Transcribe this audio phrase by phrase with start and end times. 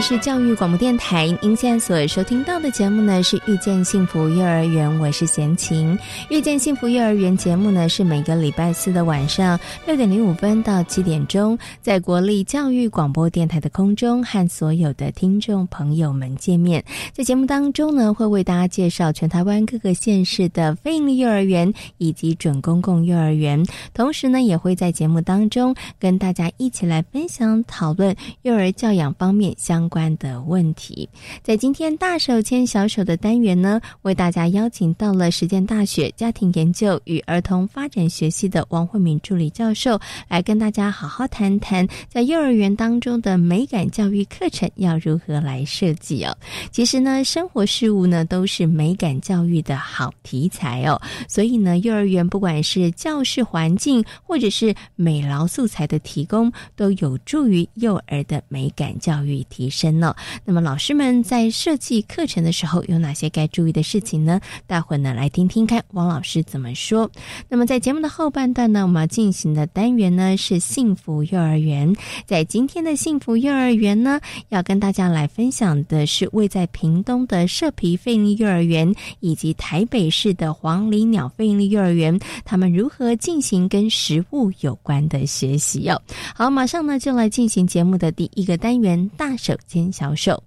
[0.00, 5.98] 是教育广播电台，您现在所收听到的节目呢是遇见幸福幼儿园，我是贤琴。
[6.30, 16.84] 遇见幸福幼儿园节目呢是每个礼拜四的晚上六点零五分到七点钟，在国立教育广播电台的空中和所有的听众朋友们见面。
[17.12, 23.60] 在节目当中呢，会为大家介绍全台湾各个县市的非营利幼儿园以及准公共幼儿园，
[23.92, 29.87] 同时呢，也会在节目当中跟大家一起来分享讨论幼儿教养方面相。
[29.88, 31.08] 关的问题，
[31.42, 46.36] 在今天大手牵小手的单元呢，为大家邀请到了实践大学家庭研究与儿童发展学系的王慧敏助理教授，来跟大家好好谈谈，在幼儿园当中的美感教育课程要如何来设计哦。
[46.70, 59.77] 其实呢，生活事物呢都是美感教育的好题材哦，所以呢，幼儿园不管是教室环境或者是美劳素材的提供，都有助于幼儿的美感教育提升。
[59.78, 64.40] 深了，那么老师们在设计课程的时候有哪些该注意的事情呢？
[64.66, 67.08] 待会呢来听听看王老师怎么说。
[67.48, 71.94] 那么在节目的后半段呢，我们要进行的单元呢是幸福幼儿园。
[72.26, 86.02] 在今天的幸福幼儿园呢，要跟大家来分享的是位在屏东的社皮费力幼儿园以及台北市的黄鹂鸟费力幼儿园，他们如何进行跟食物有关的学习哦。
[86.34, 89.56] 好，马上呢就来进行节目的第一个单元，大手。
[89.68, 90.42] 牵小手，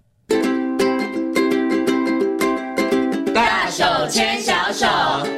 [3.36, 5.31] 大手牵小手。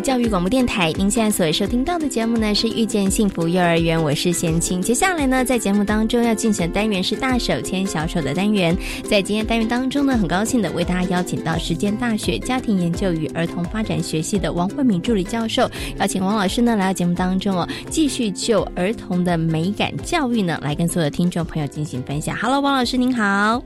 [0.00, 4.80] 是教育广播电台，您现在所收听到的节目呢是遇见幸福幼儿园，我是贤青。
[4.80, 8.74] 接下来呢，在节目当中要进行的单元是大手牵小手的单元。
[9.04, 22.34] 在今天单元当中呢，很高兴的为大家邀请到实践大学家庭研究与儿童发展学系的王慧敏助理教授，邀请王老师呢来到节目当中哦，继续就儿童的美感教育呢来跟所有的听众朋友进行分享。
[22.38, 23.62] Hello，王老师您好。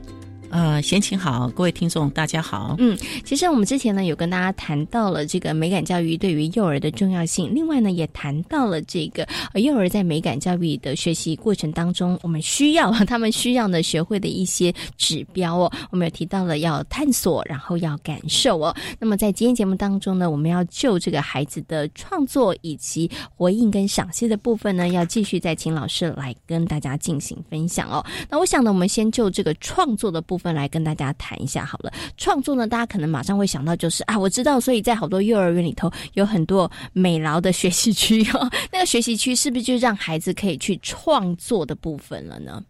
[0.55, 2.77] 呃，贤琴好，各位听众大家好。
[2.79, 15.69] 嗯，其实我们之前呢有跟大家谈到了这个美感教育对于幼儿的重要性，另外呢也谈到了这个幼儿在美感教育的学习过程当中，我们需要他们需要呢学会的一些指标哦。
[15.91, 18.73] 我们有提到了要探索，然后要感受哦。
[18.97, 28.01] 那么在今天节目当中呢，我们要就这个孩子的创作以及回应跟赏析的部分呢，要继续再请老师来跟大家进行分享哦。
[28.29, 30.44] 那我想呢，我们先就这个创作的部分。
[30.53, 42.63] 来跟大家谈一下好了，创作呢，大家可能马上会想到就是啊，我知道，所以在好多幼儿园里头有很多美劳的学习区哦，那个学习区是不是就让孩子可以去创作的部分了呢？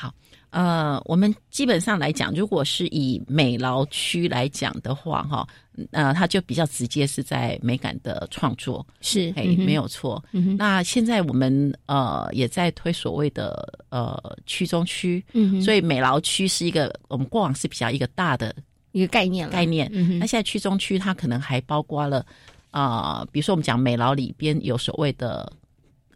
[0.00, 0.14] 好，
[0.48, 5.46] 呃，我们基本上来讲，如果是以美劳区来讲的话，哈。
[5.92, 10.22] 呃，它就比较直接是在美感的创作，是哎，没有错。
[10.58, 15.24] 那现在我们呃也在推所谓的呃区中区，
[15.64, 18.54] 所以美劳区是一个我们过往是比较一个大的
[18.92, 19.90] 一个概念概念。
[20.18, 22.26] 那现在区中区它可能还包括了
[22.70, 25.50] 啊，比如说我们讲美劳里边有所谓的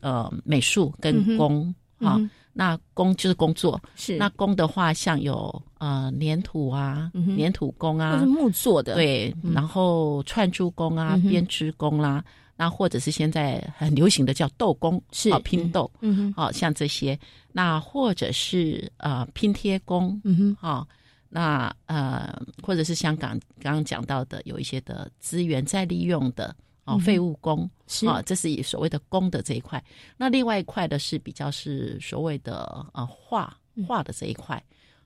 [0.00, 2.20] 呃美术跟工啊。
[2.56, 4.16] 那工就是工作，是。
[4.16, 12.24] 那工的话，像有呃粘土啊，粘土工啊，是木做的，对，然后串珠工啊，编织工啦，
[12.56, 16.16] 那或者是现在很流行的叫豆工，是拼豆，嗯。
[16.16, 17.18] 哼，好像这些，
[17.50, 20.86] 那或者是呃拼贴工，嗯哼，好，
[21.28, 26.54] 那呃或者是香港刚刚讲到的有一些的资源再利用的。
[26.84, 29.82] 哦，废物工是啊，这是以所谓的工的这一块。
[30.16, 34.62] 那另外一块的是比较是所谓的呃画画的这一块。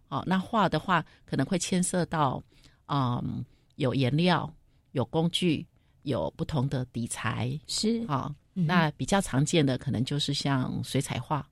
[0.08, 2.42] 哦，那画的话可能会牵涉到，
[2.86, 3.44] 嗯，
[3.76, 4.50] 有颜料、
[4.92, 5.66] 有工具、
[6.02, 8.34] 有不同的底材是啊。
[8.54, 11.46] 那比较常见的可能就是像水彩画，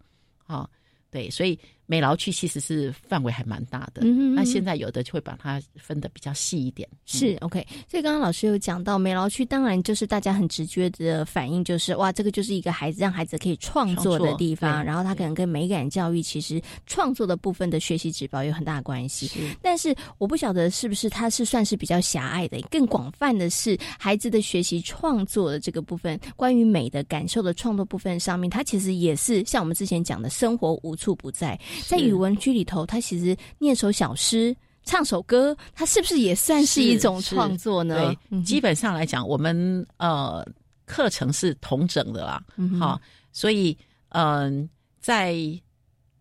[0.46, 0.68] 啊，
[1.08, 1.56] 对，所以
[1.86, 6.88] 美劳区其实是范围还蛮大的，嗯那现在有的就会把它分的比较细一点。
[7.04, 19.30] 是 OK，所以刚刚老师有讲到美劳区，当然就是大家很直觉的反应就是哇，这个就是一个孩子让孩子可以创作的地方，然后他可能跟美感教育其实创作的部分的学习指标有很大的关系。
[19.62, 31.58] 但是我不晓得是不是它是算是比较狭隘的，更广泛的是孩子的学习创作的这个部分，关于美的感受的创作部分上面，它其实也是像我们之前讲的生活无处不在。
[31.86, 38.14] 在语文区里头，他其实念首小诗、唱首歌，他是不是也算是一种创作呢？
[38.30, 40.46] 对，基本上来讲，我们呃
[40.84, 42.42] 课程是同整的啦，
[42.78, 43.00] 好，
[43.32, 43.76] 所以
[44.10, 44.68] 嗯，
[45.00, 45.34] 在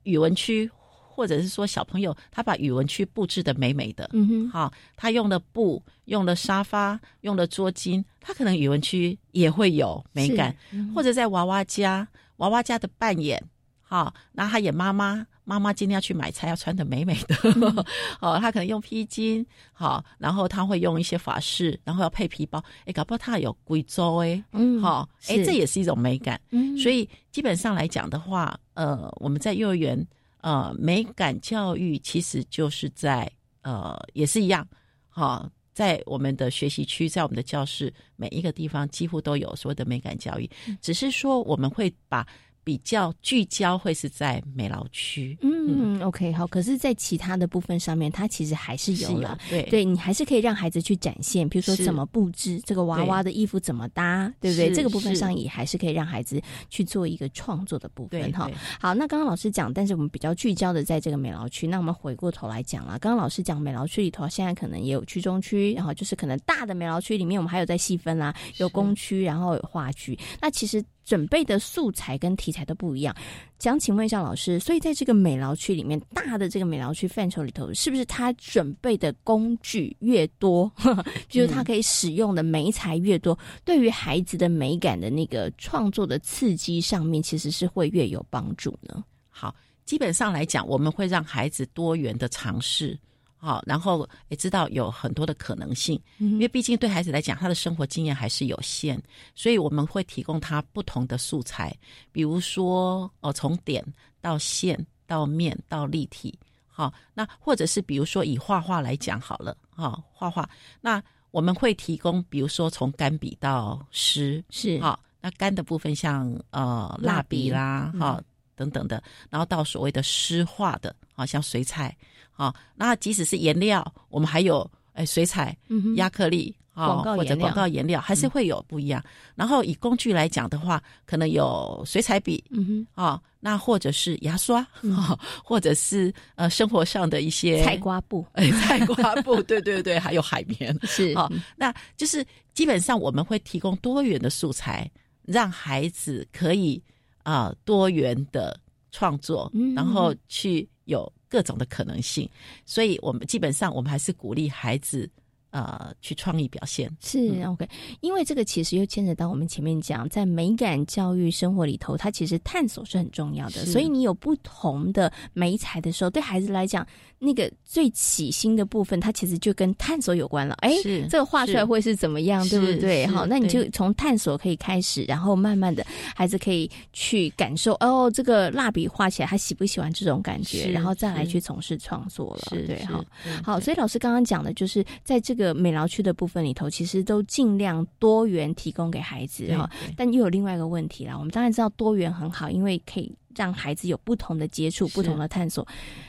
[0.03, 0.69] 语文区
[1.07, 10.55] 或者是说小朋友他把语文区布置的美美的，嗯哼，好，他用的布、用的沙发、用的桌巾，他可能语文区也会有美感，
[10.93, 12.07] 或者在娃娃家，
[12.37, 13.41] 娃娃家的扮演。
[13.87, 17.35] 好，那他演妈妈，妈妈今天要去买菜，要穿的美美的。
[18.19, 22.61] 哦，她可能用披巾，好，然后她会用一些法式，然后要配皮包。
[22.85, 26.41] 哎，搞不好她有贵州哎，嗯，好，哎，这也是一种美感。
[26.49, 30.05] 嗯，所以基本上来讲的话，呃，我们在幼儿园，
[30.41, 33.31] 呃，美感教育其实就是在
[33.61, 34.67] 呃，也是一样，
[35.07, 40.49] 好，在我们的学习区，在我们的教室，每一个地方几乎都有所谓的美感教育，
[40.81, 42.25] 只是说我们会把。
[42.65, 46.47] 比较聚焦会是在美劳区，嗯，OK，好。
[46.47, 54.73] 可是，在其他的部分上面，它其实还是有了，对，对你还是可以让孩子去展现，比如说怎么布置这个娃娃的衣服，怎么搭，对不对？
[54.73, 58.49] 这个部分上也还是可以让孩子去做一个创作的部分，哈。
[58.79, 70.83] 好，那刚刚老师讲，但是我们比较聚焦的在这个美劳区，那我们回过头来讲了，刚刚老师讲美劳区里头，现在可能也有区中区，然后就是可能大的美劳区里面，我们还有在细分啦，有工区，然后有画区，那其实。
[71.05, 73.15] 准备的素材跟题材都不一样，
[73.59, 80.69] 想请问一下老师，所以在这个美劳区里面，大的这个美劳区范畴里头，是不是他准备的工具越多，
[81.29, 89.03] 就是他可以使用的美材越多，对于孩子的美感的那个创作的刺激上面，其实是会越有帮助呢？
[89.29, 89.55] 好，
[89.85, 92.97] 基本上来讲，我们会让孩子多元的尝试。
[93.45, 98.99] 好，然后也知道有很多的可能性，因为毕竟对孩子来讲，他的生活经验还是有限，
[99.35, 101.71] 所以我们会提供他不同的素材，
[102.11, 103.85] 比如说哦，从点
[104.19, 106.33] 到线到面到立体，
[106.65, 110.49] 好，那或者是比如说以画画来讲好了，好，画画，
[110.81, 110.99] 那
[111.29, 114.79] 我们会提供，比如说从干笔到湿，是。
[114.79, 118.19] 好，那干的部分像呃蜡笔啦，哈
[118.55, 121.95] 等等的，然后到所谓的湿画的，好像水彩。
[122.37, 125.57] 好，那即使是颜料，我们还有诶水彩、
[125.95, 129.01] 亚克力啊，或者广告颜料，还是会有不一样。
[129.35, 134.59] 然后以工具来讲的话，可能有水彩笔，嗯哼，啊，那或者是牙刷，
[134.93, 144.91] 啊，或者是呃生活上的一些菜瓜布，哎，菜瓜布，对对对，还有海绵， 是啊，那就是基本上我们会提供多元的素材，
[145.23, 146.83] 让孩子可以
[147.23, 148.59] 啊多元的
[148.91, 151.09] 创作，然后去有。
[151.35, 152.29] 各种的可能性，
[152.65, 155.09] 所以我们基本上我们还是鼓励孩子。
[155.55, 157.65] 呃，去创意表现是 OK，
[158.01, 163.65] 因为这个其实又牵扯到我们前面讲，在美感教育生活里头，它其实探索是很重要的。
[163.65, 166.85] 所以你有不同的美材的时候，对孩子来讲，
[167.19, 170.55] 那个最起心的部分，它其实就跟探索有关了。
[170.55, 170.73] 哎，
[171.09, 173.07] 这个画出来会是怎么样，对不对？
[173.07, 182.57] 好，那你就从探索可以开始，然后慢慢的，孩子可以去感受哦，这个蜡笔画起来他喜不喜欢这种感觉，然后再来去从事创作了。
[182.67, 183.01] 对，好，
[183.41, 183.57] 好。
[183.57, 185.44] 所以老师刚刚讲的就是在这个。
[185.53, 191.17] 美劳区的部分里头，其实都尽量多元提供给孩子哈，但又有另外一个问题啦。
[191.17, 195.67] 我们当然知道多元很好，因为可以让孩子有不同的接触、不同的探索。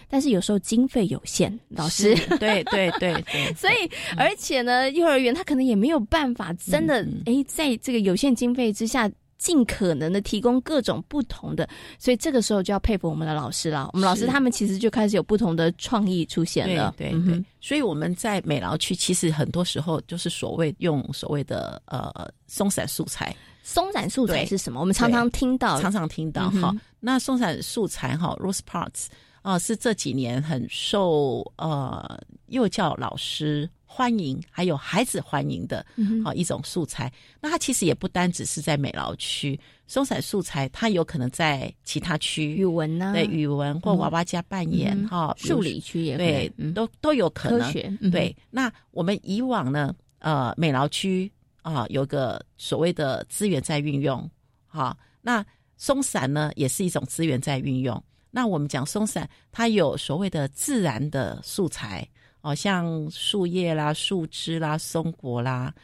[0.09, 9.11] 但是有时候经费有限，老师，对对对对， 所以而且呢，幼儿园他可能也没有办法真的哎，在这个有限经费之下。
[9.39, 13.91] 尽可能的提供各种不同的，所以这个时候就要佩服我们的老师了。
[13.93, 16.95] 我们老师他们其实就开始有不同的创意出现了。
[16.97, 22.11] 对对，所以我们在美劳区其实很多时候就是所谓用所谓的呃
[22.47, 23.35] 松散素材。
[23.63, 24.81] 松散素材是什么？
[24.81, 26.75] 我们常常听到，常常听到哈。
[27.01, 29.07] 那松散素材哈，rose parts
[29.43, 33.69] 啊，是这几年很受呃幼教老师。
[33.87, 35.87] 欢迎，还有孩子欢迎的，
[36.23, 37.11] 好一种素材。
[37.41, 43.13] 那它其实也不单只是在美劳区，松散素材它有可能在其他区，语文呢？
[43.15, 47.73] 对，语文或娃娃家扮演哈，数理区也对，都都有可能。
[48.11, 51.31] 对，那我们以往呢，呃，美劳区
[51.63, 54.29] 啊，有个所谓的资源在运用，
[54.67, 55.45] 好，那
[55.77, 58.03] 松散呢也是一种资源在运用。
[58.31, 62.07] 那我们讲松散，它有所谓的自然的素材
[62.47, 65.75] 哦，像树叶啦、树枝啦、松果啦、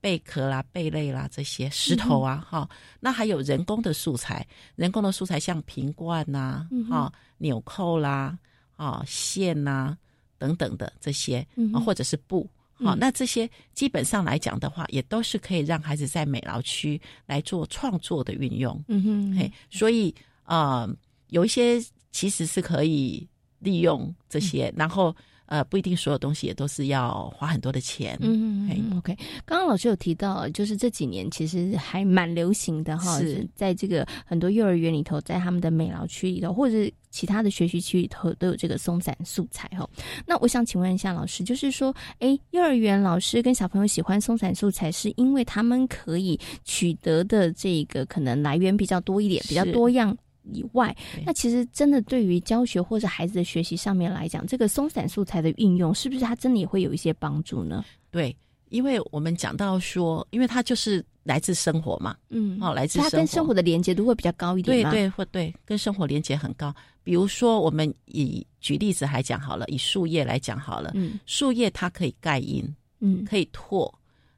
[0.00, 2.66] 贝壳啦、贝类啦这些石头啊，哈。
[3.00, 4.46] 那还有人工的素材，
[4.76, 8.38] 人工的素材像瓶罐呐、哈纽扣啦、
[8.76, 9.94] 啊线呐
[10.38, 12.48] 等等的这些，啊或者是布。
[12.78, 18.82] 好，那这些基本上来讲的话，也都是可以让孩子在美劳区来做创作的运用。
[18.88, 20.88] 嗯哼，嘿，所以呃，
[21.28, 21.78] 有一些
[22.10, 23.26] 其实是可以
[23.58, 25.14] 利用这些，然后
[25.46, 28.18] 呃，不一定所有东西也都是要花很多的钱。
[28.20, 29.16] 嗯嗯，OK。
[29.44, 39.88] 刚刚老师有提到，就是这几年其实还蛮流行的哈，是在这个很多幼儿园里头，在他们的美劳区里头，或者是其他的学习区里头，都有这个松散素材哈。
[40.26, 50.16] 那我想请问一下老师，就是说，哎，幼儿园老师跟小朋友喜欢松散素材，是因为他们可以取得的这个可能来源比较多一点，比较多样。
[50.52, 57.84] 以外，那其实真的对于教学或者孩子的学习上面来讲，这个松散素材的运用，是不是它真的也会有一些帮助呢？
[58.10, 58.36] 对，
[58.68, 66.74] 因为我们讲到说，因为它就是来自生活嘛，嗯，哦，来自它跟生活的连接度会比较高一点对对，或对跟生活连接很高。
[67.02, 72.64] 比如说，我们以举例子来讲好了，以树叶来讲好了，嗯，树叶它可以盖印，
[73.00, 73.92] 嗯，可以拓，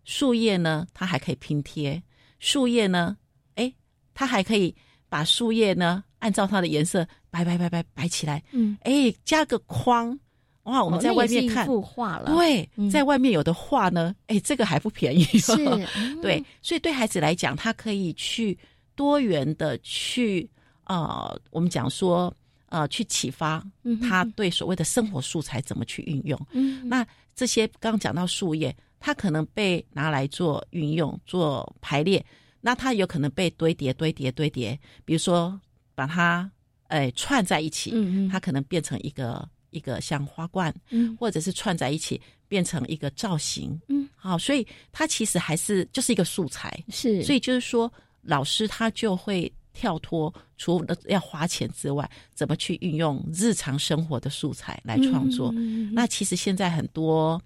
[0.04, 2.02] 树叶呢，它还可以拼贴，
[2.40, 3.16] 树叶呢，
[3.54, 3.72] 哎，
[4.14, 4.74] 它还可以。
[5.08, 10.18] 把树叶呢，按照它的颜色摆摆摆摆摆起来，嗯，哎，加个框，
[10.64, 15.54] 哇，我们在外面看幅画了，对，在外面有的画呢，哎，这个还不便宜，是，
[16.20, 18.56] 对，所以对孩子来讲，他可以去
[18.94, 20.48] 多元的去，
[20.84, 22.32] 呃，我们讲说，
[22.68, 23.64] 呃，去启发
[24.08, 32.24] 他对所谓的生活素材怎么去运用，嗯，那这些刚刚讲到树叶，它可能被拿来做运用、做排列。
[32.60, 35.58] 那它有可能被堆叠、堆叠、堆叠，比如说
[35.94, 36.50] 把它
[36.88, 55.52] 诶串在一起，嗯嗯，它可能变成一个一个像花冠，嗯，或者是串在一起变成一个造型，嗯，好，所以它其实还是就是一个素材，是，所以就是说老师他就会跳脱除了要花钱之外，怎么去运用日常生活的素材来创作？
[55.92, 57.40] 那其实现在很多。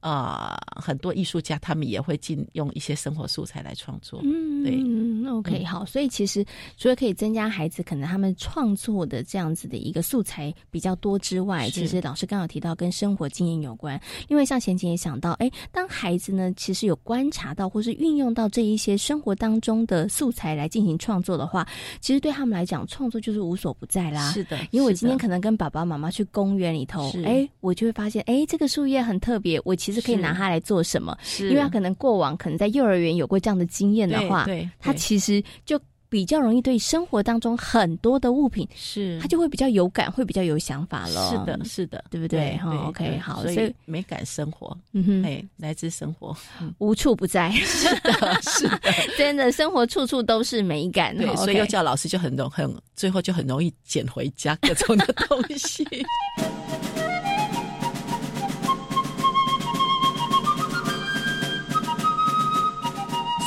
[0.00, 4.20] 呃，很多艺术家他们也会进用一些生活素材来创作。
[4.22, 5.84] 嗯，对，OK，好。
[5.84, 6.44] 所以其实
[6.76, 14.00] 除了可以增加孩子可能他们创作的这样子的一个素材比较多之外，其实老师刚好提到跟生活经验有关。
[14.28, 21.66] 因为像贤琴也想到，哎，当孩子呢其实有观察到或是运用到这一些生活当中的素材来进行创作的话，
[22.00, 24.30] 其实对他们来讲，创作就是无所不在啦。
[24.32, 29.74] 是的，因为我今天可能跟爸爸妈妈去公园里头，哎，我就会发现，哎，这个树叶很特别，我。
[29.78, 31.16] 其实可以拿它来做什么？
[31.22, 35.78] 是因为他可能过往可能在幼儿园有过这样的经验的话，对，他其实就
[36.10, 41.30] 比较容易对生活当中很多的物品，是他就会比较有感，会比较有想法了。
[41.30, 42.56] 是的，是的，对不对？
[42.56, 46.34] 哈，OK，好，所以美感生活，嗯哼，哎，来自生活，
[46.78, 47.50] 无处不在。
[47.60, 48.80] 是的，是的，
[49.18, 51.14] 真的，生活处处都是美感。
[51.14, 55.86] 对，所以幼教老师就很容很最后就很容易捡回家各种的东西。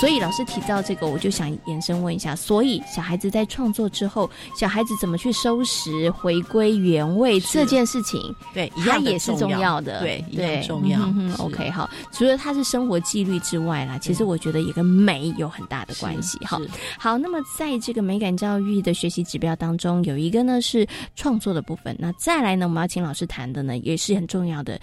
[0.01, 4.27] 所以老师提到这个，我就想延伸问一下：所以小孩子在创作之后，
[4.57, 8.19] 小孩子怎么去收拾、回归原位这件事情，
[8.51, 10.99] 对，它也是重要的，对，对，重要。
[11.37, 16.39] OK，好，除了它是生活纪律之外啦，其实我觉得也跟美有很大的关系。
[16.39, 16.59] 哈，
[16.97, 20.83] 好，那么在这个美感教育的学习指标当中，有一个呢是
[21.15, 21.95] 创作的部分。
[21.99, 24.79] 那再来呢，我们要请老师谈的呢，也是很重要的。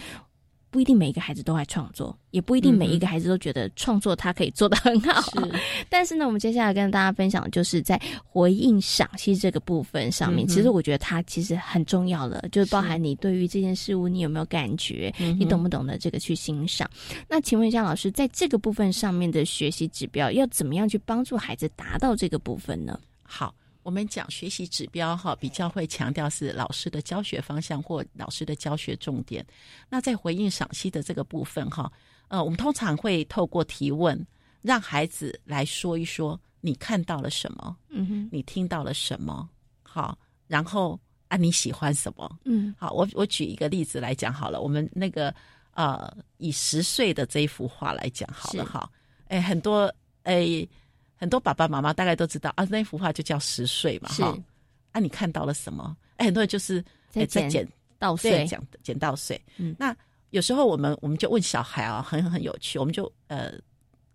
[0.70, 5.20] 不一定每一个孩子都爱创作，也不一定每一个孩子都觉得创作他可以做得很好。
[5.22, 16.88] 是， 但是呢，我们接下来跟大家分享，就是在回应赏析这个部分上面，其实我觉得它其实很重要的，就是包含你对于这件事物你有没有感觉，你懂不懂得这个去欣赏。
[17.28, 22.98] 那请问一下老师，在这个部分上面的学习指标，要怎么样去帮助孩子达到这个部分呢？
[23.22, 23.54] 好。
[23.88, 29.42] 我们讲学习指标哈，比较会强调是老师的教学方向或老师的教学重点。
[29.88, 31.90] 那在回应赏析的这个部分哈，
[32.28, 34.22] 呃，我们通常会透过提问，
[34.60, 39.48] 让孩子来说一说你看到了什么，嗯哼，你听到了什么，
[39.82, 45.34] 好，然后啊你喜欢什么，嗯，好，我我举一个例子来讲好了，我们那个
[45.72, 48.90] 呃，以十岁的这一幅画来讲好了哈，
[49.28, 49.90] 哎，很多
[50.24, 50.68] 哎。
[51.18, 54.38] 很多爸爸妈妈大概都知道啊，那幅画就叫十岁嘛，哈。
[54.92, 55.94] 啊，你看到了什么？
[56.16, 59.40] 哎，很多人就是在剪稻穗，讲剪到岁。
[59.58, 59.94] 嗯，那
[60.30, 63.52] 有时候我们我们就问小孩啊，很很有趣，我们就呃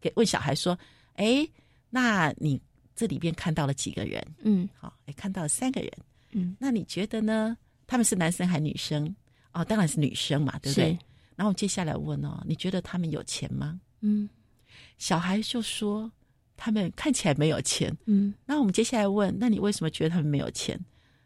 [0.02, 0.78] 给问小孩说，
[1.16, 1.48] 哎，
[1.90, 2.60] 那你
[2.96, 4.26] 这里边看到了几个人？
[4.40, 5.92] 嗯，好，哎，看到了三个人。
[6.32, 7.56] 嗯，那你觉得呢？
[7.86, 9.16] 他们是男生还是女生？
[9.52, 10.98] 哦，当然是女生嘛，对不对？
[11.36, 13.80] 然后接下来问哦，你觉得他们有钱吗？
[14.02, 14.28] 嗯，
[14.98, 16.12] 小孩就说
[16.56, 17.96] 他们看起来没有钱。
[18.06, 20.80] 嗯，那我们接下来问，那你为什么觉得他们没有钱？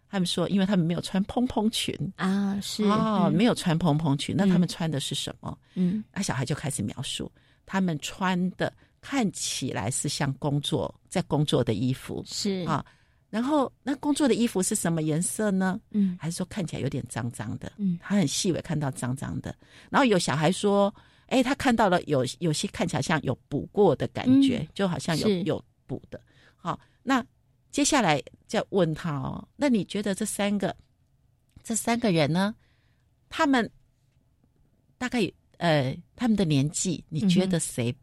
[0.10, 4.34] 他们说，因为他们没有穿蓬蓬裙啊，是哦，没有穿蓬蓬裙。
[4.38, 5.58] 那他们穿的是什么？
[5.76, 7.30] 嗯，那小孩就开始描述，
[7.66, 12.86] 他们穿的看起来是像工作在工作的衣服，是啊。
[13.30, 15.78] 然后那工作的衣服是什么颜色呢？
[15.92, 17.74] 嗯，还是说看起来有点脏脏的？
[17.76, 19.54] 嗯，他很细微看到脏脏的。
[19.90, 20.94] 然后有小孩说，
[21.28, 26.20] 哎，他看到了有有些看起来像有补过的感觉，就好像有有补的。
[26.56, 27.26] 好，那。
[27.70, 30.76] 接下来再问他哦，那你觉得这三个
[31.62, 32.56] 这三个人呢？
[33.30, 33.70] 他们
[34.98, 37.96] 大概呃，他们的年纪，你觉得谁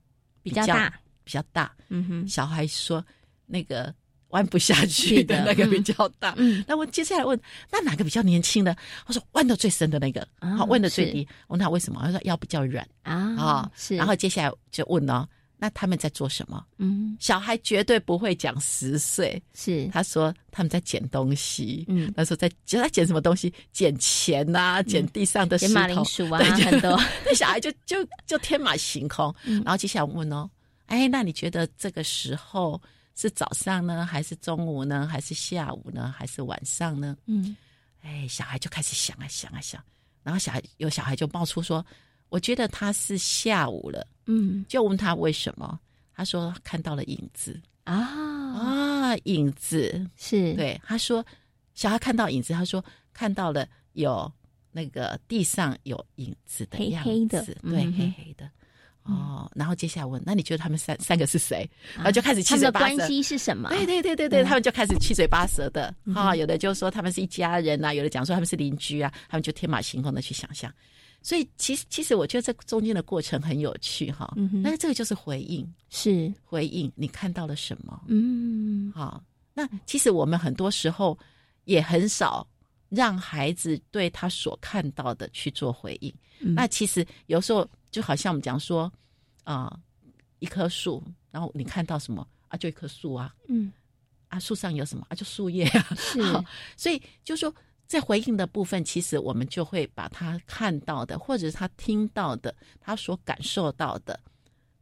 [0.43, 1.01] 比较大？
[1.25, 1.75] 比较大？
[1.89, 2.29] 嗯哼。
[2.29, 3.05] 小孩说
[3.47, 3.93] 那个
[4.29, 6.35] 弯不下去的那个比较大。
[6.37, 6.65] 嗯。
[6.67, 7.39] 那我接下来问，
[7.71, 8.77] 那哪个比较年轻的？
[9.07, 10.27] 我说弯的最深的那个。
[10.57, 11.27] 好，弯的最低。
[11.49, 12.01] 问他为什么？
[12.05, 13.15] 他说腰比较软啊。
[13.37, 13.97] 啊，是。
[13.97, 15.27] 然后接下来就问哦。
[15.57, 16.63] 那他们在做什么？
[16.79, 19.41] 嗯，小孩绝对不会讲十岁。
[19.55, 21.85] 是，他说他们在捡东西。
[21.89, 23.55] 嗯，他说在就在捡什么东西？
[23.73, 27.01] 捡钱呐，捡地上的石头、马铃薯啊，很多。
[27.25, 29.35] 那小孩就就就天马行空。
[29.45, 30.51] 然后接下来问哦，
[30.87, 32.79] 哎，那你觉得这个时候
[33.15, 37.17] 是早上呢，还是中午呢，还是下午呢，还是晚上呢？
[37.27, 37.57] 嗯，
[38.03, 39.83] 哎，小孩就开始想啊想啊想，
[40.23, 41.85] 然后小孩有小孩就冒出说。
[42.31, 45.79] 我觉得他是下午了，嗯，就问他为什么，
[46.13, 47.61] 他说看到了影子。
[47.85, 47.95] 啊。
[47.95, 50.05] 啊，影子。
[50.17, 50.53] 是。
[50.55, 51.25] 对，他说
[51.75, 54.29] 小孩看到影子，他说看到了有
[54.73, 58.51] 那个地上有影子的样子，对，黑黑的
[59.05, 59.51] 哦。
[59.55, 61.69] 然后接下来问，那你觉得他们三三个是谁？
[61.95, 63.69] 然后就开始七嘴八舌，关系是什么？
[63.71, 70.73] 对对对对对，他们就开始七嘴八舌的啊，有的就说他们是一家人呐，有的讲说他们是邻居啊，他们就天马行空的去想象。
[71.23, 74.35] 所以，其实其实我觉得这中间的过程很有趣哈。
[74.37, 77.99] 嗯那这个就是回应，是回应你看到了什么？
[78.09, 79.23] 嗯，好。
[79.55, 81.19] 那其实我们很多时候
[81.65, 82.47] 也很少
[82.91, 86.13] 让孩子对他所看到的去做回应。
[86.41, 88.93] 那其实有时候就好像我们讲说
[89.45, 89.79] 啊，
[90.41, 92.57] 一棵树，然后你看到什么啊？
[92.57, 93.33] 就一棵树啊。
[93.47, 93.73] 嗯。
[94.27, 95.15] 啊，树上有什么啊？
[95.15, 95.95] 就树叶啊。
[95.97, 96.21] 是。
[96.77, 97.55] 所以就说。
[97.87, 104.19] 在回应的部分，其实我们就会把他看到的，或者是他听到的，他所感受到的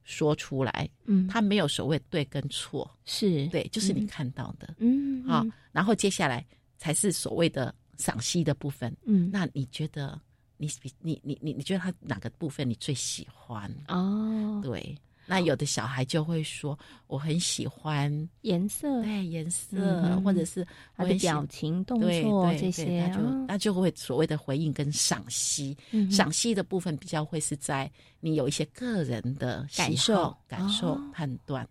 [0.05, 0.89] 说出来。
[1.07, 4.77] 嗯，他没有所谓对跟错，是对，就是你看到的。
[4.79, 6.47] 嗯，好，然后接下来
[6.79, 8.97] 才是所谓的赏析的部分。
[9.05, 10.19] 嗯，那你觉得
[10.63, 13.69] 你比你你你你觉得他哪个部分你最喜欢？
[13.89, 14.97] 哦，对。
[15.25, 25.77] 那有的小孩就会说：“我很喜欢颜色，对颜色，或者是他的表情、动作这些，那就那就会所谓的回应跟赏析。
[26.11, 31.67] 赏析的部分比较会是在你有一些个人的感受、感受判断。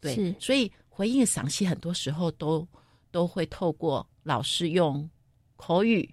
[0.00, 2.66] 对，所以回应赏析很多时候都
[3.10, 5.08] 都会透过老师用
[5.56, 6.12] 口语，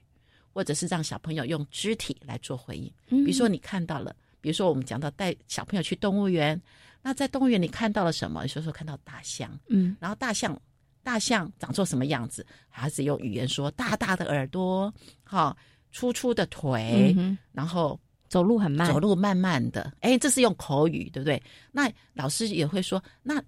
[0.54, 2.92] 或者是让小朋友用肢体来做回应。
[3.08, 6.60] 比如说你看到了。”比如说，我们讲到带小朋友去动物园，
[7.04, 8.48] 那在动物园你看到了什么？
[8.48, 10.60] 说说看到大象，嗯，然后大象，
[11.04, 12.44] 大象长做什么样子？
[12.68, 14.92] 孩子用语言说：大大的耳朵，
[15.24, 15.56] 哈，
[15.92, 17.16] 粗粗的腿，
[17.52, 19.94] 然后走路很慢，走路慢慢的。
[20.00, 21.40] 哎，这是用口语，对不对？
[21.72, 23.40] 那老师也会说：那，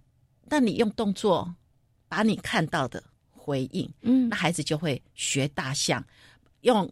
[0.44, 1.52] 那你用动作
[2.08, 6.06] 把你看到的回应，嗯，那孩子就会学大象
[6.64, 6.92] 用。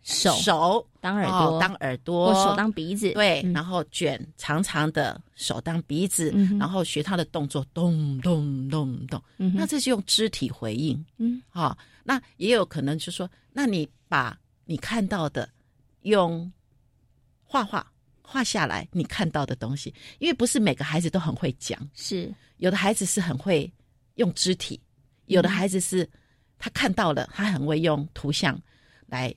[0.00, 15.46] 手手当耳朵，当耳朵，或手当鼻子，对，然后卷长长的手当鼻子，然后学他的动作，咚咚咚咚，那这是用肢体回应，嗯，好，那也有可能就说，那你把你看到的
[16.02, 16.50] 用
[17.44, 17.86] 画画
[18.22, 22.32] 画下来，你看到的东西，因为不是每个孩子都很会讲，是。
[22.58, 23.70] 有的孩子是很会
[24.14, 24.80] 用肢体，
[25.26, 26.08] 有的孩子是
[26.58, 28.58] 他看到了，他很会用图像
[29.08, 29.34] 来。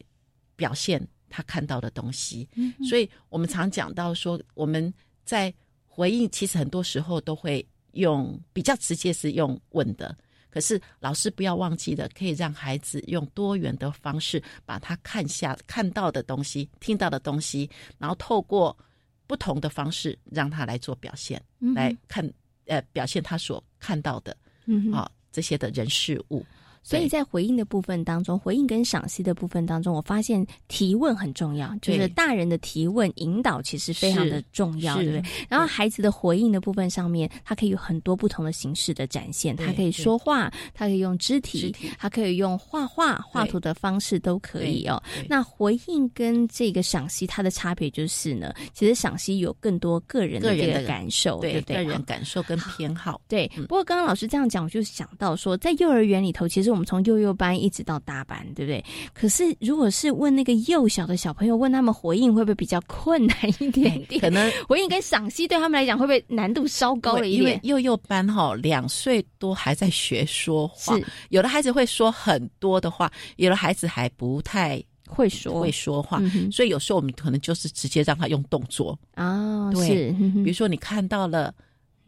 [0.57, 4.93] 表现他看到的东西，嗯所以我们常讲到说，我们
[5.25, 5.51] 在
[5.87, 10.15] 回应，其实很多时候都会用比较直接是用问的，
[10.51, 18.77] 可是老师不要忘记了，可以让孩子用多元的方式把他看下看到的东西、听到的东西，然后透过
[19.25, 21.41] 不同的方式让他来做表现，
[21.73, 22.31] 来看
[22.67, 26.45] 呃表现他所看到的嗯啊这些的人事物。
[26.83, 35.23] 所以在回应的部分当中，回应跟赏析的部分当中，我发现提问很重要，就是大人的提问引导其实非常的重要，对不对？
[35.47, 45.01] 然后孩子的回应的部分上面，他可以有很多不同的形式的展现，他可以说话，他可以用肢体，他可以用画画、画图的方式都可以哦。
[45.29, 53.21] 那回应跟这个赏析它的差别就是呢，其实赏析有更多个人的这个感受，对个人感受跟偏好。
[53.27, 58.83] 对，不过刚刚老师这样讲，我就想到说，在幼儿园里头，其实我们从幼幼班一直到大班，对不对？
[59.13, 64.19] 可是如果是问那个幼小的小朋友，问他们回应会不会比较困难一点点？
[64.19, 67.41] 可能回应跟赏析对他们来讲会不会难度稍高了一点？
[67.41, 70.97] 因为幼幼班哈，两岁多还在学说话，
[71.29, 81.53] 有的孩子会说很多的话，有的孩子还不太会说会说话，所以有时候我们可能就是直接让他用动作啊，对，比如说你看到了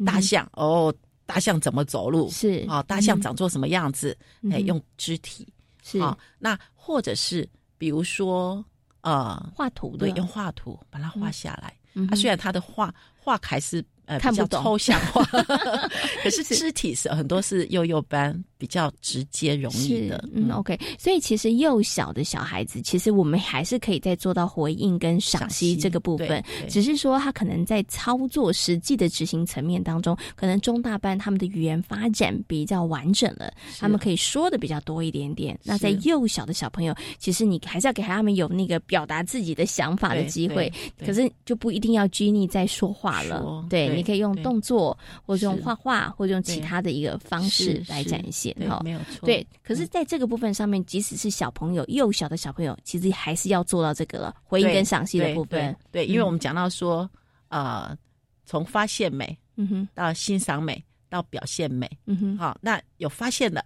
[0.06, 0.94] 大象哦。
[1.26, 2.30] 大象怎么走路？
[2.30, 4.18] 是啊，大象长做什么样子？
[4.52, 5.48] 哎，用肢体
[5.82, 6.18] 是啊。
[6.40, 8.64] 那或者是比如说
[9.02, 11.78] 呃，画图对，用画图把它画下来。
[12.10, 13.84] 啊，虽然他的画画还是。
[14.06, 15.24] 呃，比较抽象化，
[16.22, 20.24] 可是肢体是很多是幼幼班比较直接容易的。
[20.34, 35.58] 嗯，OK，所以其实幼小的小孩子，其实我们还是可以再做到回应跟赏析这个部分，只是说他可能在操作实际的执行层面当中，可能中大班他们的语言发展比较完整了，他们可以说的比较多一点点。
[35.64, 40.70] 那在幼小的小朋友，其实你还是要给他们有那个表达自己的想法的机会，
[41.06, 43.93] 可是就不一定要拘泥在说话了，对。
[43.94, 49.26] 你可以用动作，或者用画画，或者用其他的一个方式来展现哈，没有错。
[49.26, 55.76] 对，可是在这个部分上面，即使是小朋友幼小的小朋友，其实还是要做到这个了，回应跟赏析的部分。
[55.92, 57.10] 对，因为我们讲到说，
[57.50, 57.98] 呃，
[58.46, 63.64] 从发现美，嗯哼，到欣赏美，到表现美，嗯哼，好，那有发现了，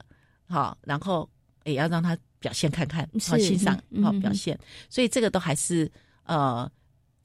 [0.47, 1.29] 好，然后
[1.63, 4.57] 也要让他表现看看，好欣赏，好表现，
[4.89, 5.91] 所以这个都还是
[6.23, 6.69] 呃。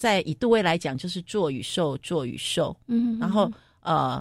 [0.03, 3.49] 在以杜威来讲，就是做与受，做与受，嗯，然后
[3.83, 4.21] 呃，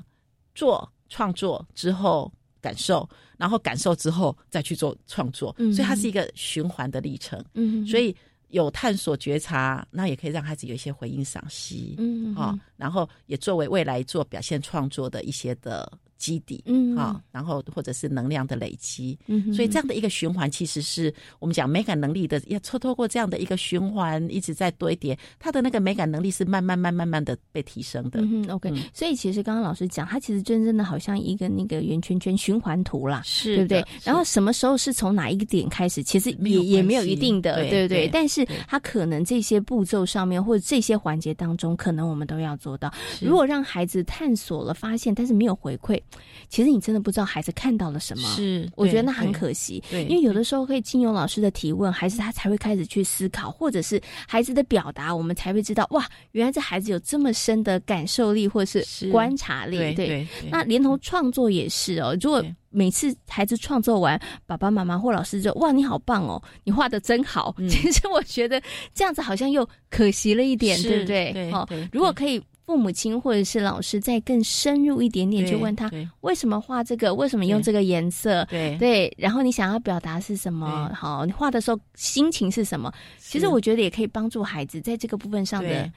[0.53, 8.15] 做创作之后感受，然后感受之后再去做创作，所以它是一个循环的历程，嗯，所以
[8.49, 15.91] 有探索觉察，那也可以让孩子有一些回应赏析，嗯，啊，然后也作为未来做表现创作的一些的。
[16.21, 28.21] 基底，嗯，好，然后或者是能量的累积，嗯，所以这样的一个循环，其实是我们讲美感能力的，要透透过这样的一个循环，一直在堆叠，他的那个美感能力是慢慢、慢、慢慢的被提升的。
[28.21, 28.71] 嗯，OK。
[28.93, 33.85] 所以其实刚刚老师讲，他其实真正的好像一个那个圆圈圈循环图啦，是，对不对？
[34.03, 38.09] 然后什么时候是从哪一个点开始，其实也也没有一定的，对对对？
[38.13, 42.93] 但是他可能这些步骤上面或者这些环节当中，可能我们都要做到。
[43.19, 45.99] 如果让孩子探索了、发现，但是没有回馈。
[46.49, 49.81] 其实你真的不知道孩子看到了什么，是我觉得那很可惜。
[49.89, 59.77] 对，因为有的时候可以经由老师的提问，孩子他才会开始去思考，或者是孩子的表达，我们才会知道哇，原来这孩子有这么深的感受力或者是观察力。
[59.93, 62.17] 对，那连同创作也是哦。
[62.19, 67.55] 如果每次孩子创作完，爸爸妈妈或老师就哇，你好棒哦，你画的真好。
[67.69, 68.61] 其实我觉得
[68.93, 71.51] 这样子好像又可惜了一点，对不对？
[71.51, 72.41] 好，如果可以。
[72.65, 78.45] 父母亲或者是老师再更深入一点点去问他为什么画这个，为什么用这个颜色？
[78.45, 80.89] 对对，然后你想要表达是什么？
[80.95, 82.93] 好，你画的时候心情是什么？
[83.17, 85.91] 其实我觉得也可以帮助孩子在这个部分上的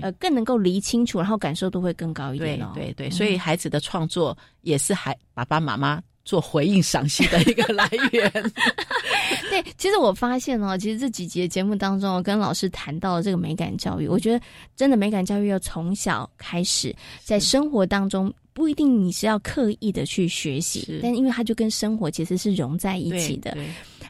[0.00, 2.70] 呃更能够理清楚，然后感受度会更高一点哦。
[2.74, 8.30] 对对，所以孩子的创作也是孩爸爸妈妈做回应赏析的一个来源。
[9.50, 14.40] 对，其实我发现哦，其实这几节节目当中，跟老师谈到了这个美感教育，我觉得
[14.76, 23.56] 真的美感教育要从小开始，在生活当中不一定你是要刻意的去学习，但因为它就跟生活其实是融在一起的。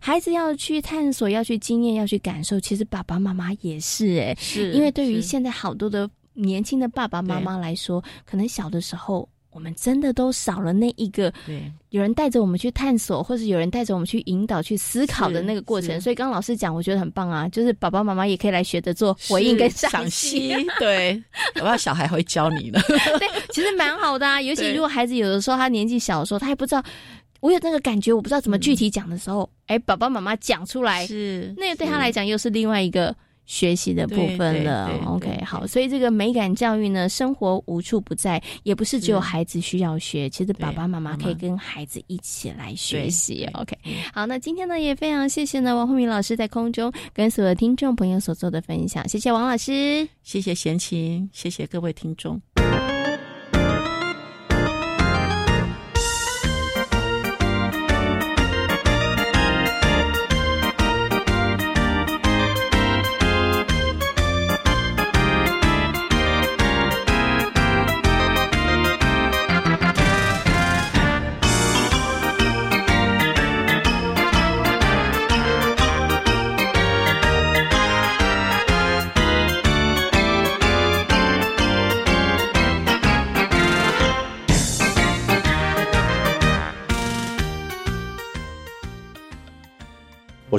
[0.00, 9.28] 孩子要去探索，要去经验，要去感受，其实爸爸妈妈也是哎，是因为对于现在好多的年轻的爸爸妈妈来说，可能小的时候。
[9.50, 11.60] 我们真的都少了那一个，对，
[11.90, 16.00] 有人带着我们去探索，或者有人带着我们去引导、去思考的那个过程。
[16.00, 20.54] 所以，刚刚老师讲，我觉得很棒啊，就是爸爸妈妈也可以来学着做回应跟赏析。
[20.78, 21.20] 对，
[21.60, 22.80] 我要小孩会教你的。
[22.86, 24.40] 对，其实蛮好的啊。
[24.42, 26.82] 尤其如果孩子有的时候他年纪小的时候，他还不知道，
[27.40, 33.14] 我有那个感觉，我不知道怎么具体讲的时候，哎，爸爸妈妈讲出来，是那个对他来讲又是另外一个。
[33.50, 43.76] 学习的部分了，OK，好，所以这个美感教育呢，生活无处不在，也不是只有孩子需要学，其实爸爸妈妈可以跟孩子一起来学习，OK，
[44.14, 52.40] 好，那今天呢也非常谢谢呢王慧敏老师在空中跟所有听众朋友所做的分享，谢谢王老师，谢谢贤琴，谢谢各位听众。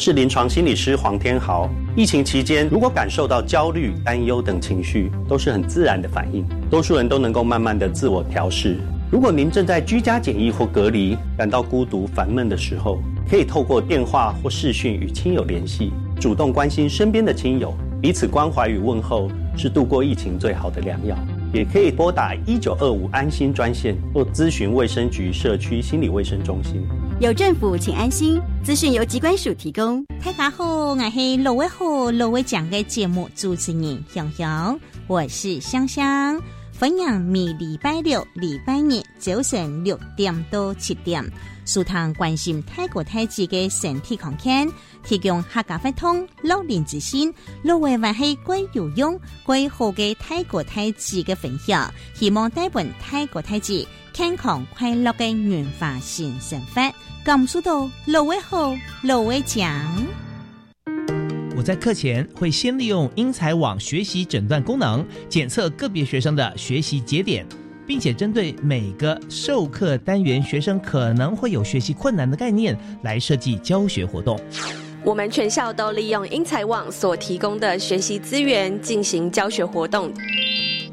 [0.01, 1.69] 是临床心理师黄天豪。
[1.95, 8.79] 疫情期间，如果感受到焦虑、担忧等情绪，都是很自然的反应，多数人都能够慢慢的自我调试。
[9.11, 12.97] 如果您正在居家检疫或隔离，感到孤独、烦闷的时候，
[13.29, 21.15] 可以透过电话或视讯与亲友联系，主动关心身边的亲友，彼此关怀与问候是度过疫情最好的良药。
[21.53, 26.81] 也可以拨打一九二五安心专线或咨询卫生局社区心理卫生中心。
[27.19, 28.41] 有政府，请安心。
[28.63, 30.03] 资讯由机关署提供。
[30.23, 36.41] 大家好，我是罗威虎罗威讲的节目主持人香香，我是香香。
[36.71, 41.23] 分享每礼拜六、礼拜日早晨六点到七点，
[41.63, 44.67] 舒堂关心泰国太子的身体康健，
[45.03, 47.33] 提供客家法通、老年之心、
[47.63, 59.67] 老外还是贵有用、贵好嘅泰国太子嘅分享，希望带本泰国太子健康快乐嘅原发新生活，感受到老外好，老外强。
[61.55, 67.45] 我在课前会先利用英才网学习诊断功能，检测个别学生的学习节点，
[67.85, 74.39] 并且针对每个授课单元学生可能会有学习困难的概念来设计教学活动。
[75.03, 80.13] 我们全校都利用英才网所提供的学习资源进行教学活动。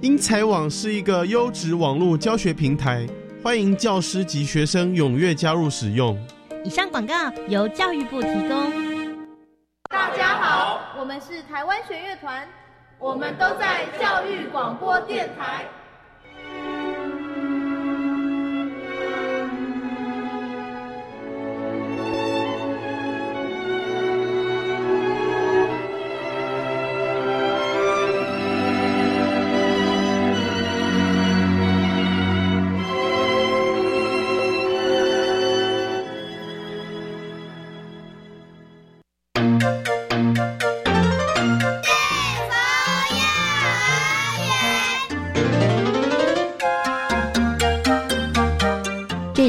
[0.01, 3.07] 英才网是一个优质网络教学平台，
[3.43, 6.19] 欢迎教师及学生踊跃加入使用。
[6.65, 7.15] 以上广告
[7.49, 8.73] 由教育部提供。
[9.91, 12.49] 大家好，我们是台湾弦乐团，
[12.99, 15.67] 我们都在教育广播电台。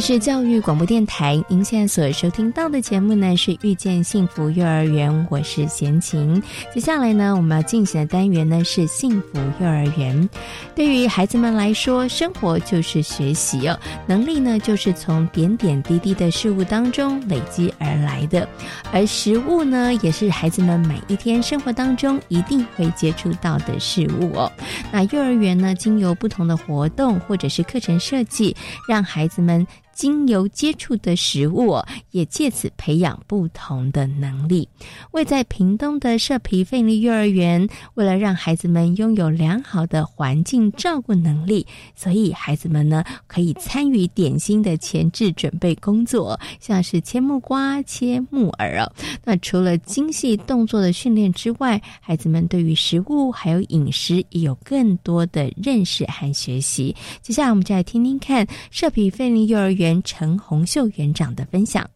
[0.10, 6.42] 是教育广播电台，您现在所收听到的节目呢是遇见幸福幼儿园，我是贤琴。
[6.74, 10.28] 接下来呢，我们要进行的单元呢是幸福幼儿园。
[10.74, 18.50] 对于孩子们来说，生活就是学习哦，能力呢就是从点点滴滴的事物当中累积而来的，
[18.92, 24.52] 而食物呢也是孩子们每一天生活当中一定会接触到的事物哦。
[24.92, 29.68] 那幼儿园呢，经由不同的活动或者是课程设计，让孩子们。
[30.00, 31.78] 经由接触的食物，
[32.12, 34.66] 也借此培养不同的能力。
[35.12, 48.90] 位在屏东的社皮费力幼儿园，为了让孩子们拥有良好的环境照顾能力，所以孩子们呢可以参与点心的前置准备工作，像是切木瓜、切木耳哦。
[49.26, 56.96] 那除了精细动作的训练之外，孩子们对于食物还有饮食也有更多的认识和学习。
[57.22, 59.89] 接下来，我们就来听听看社皮费力幼儿园。
[60.04, 61.88] 陈红秀园长的分享。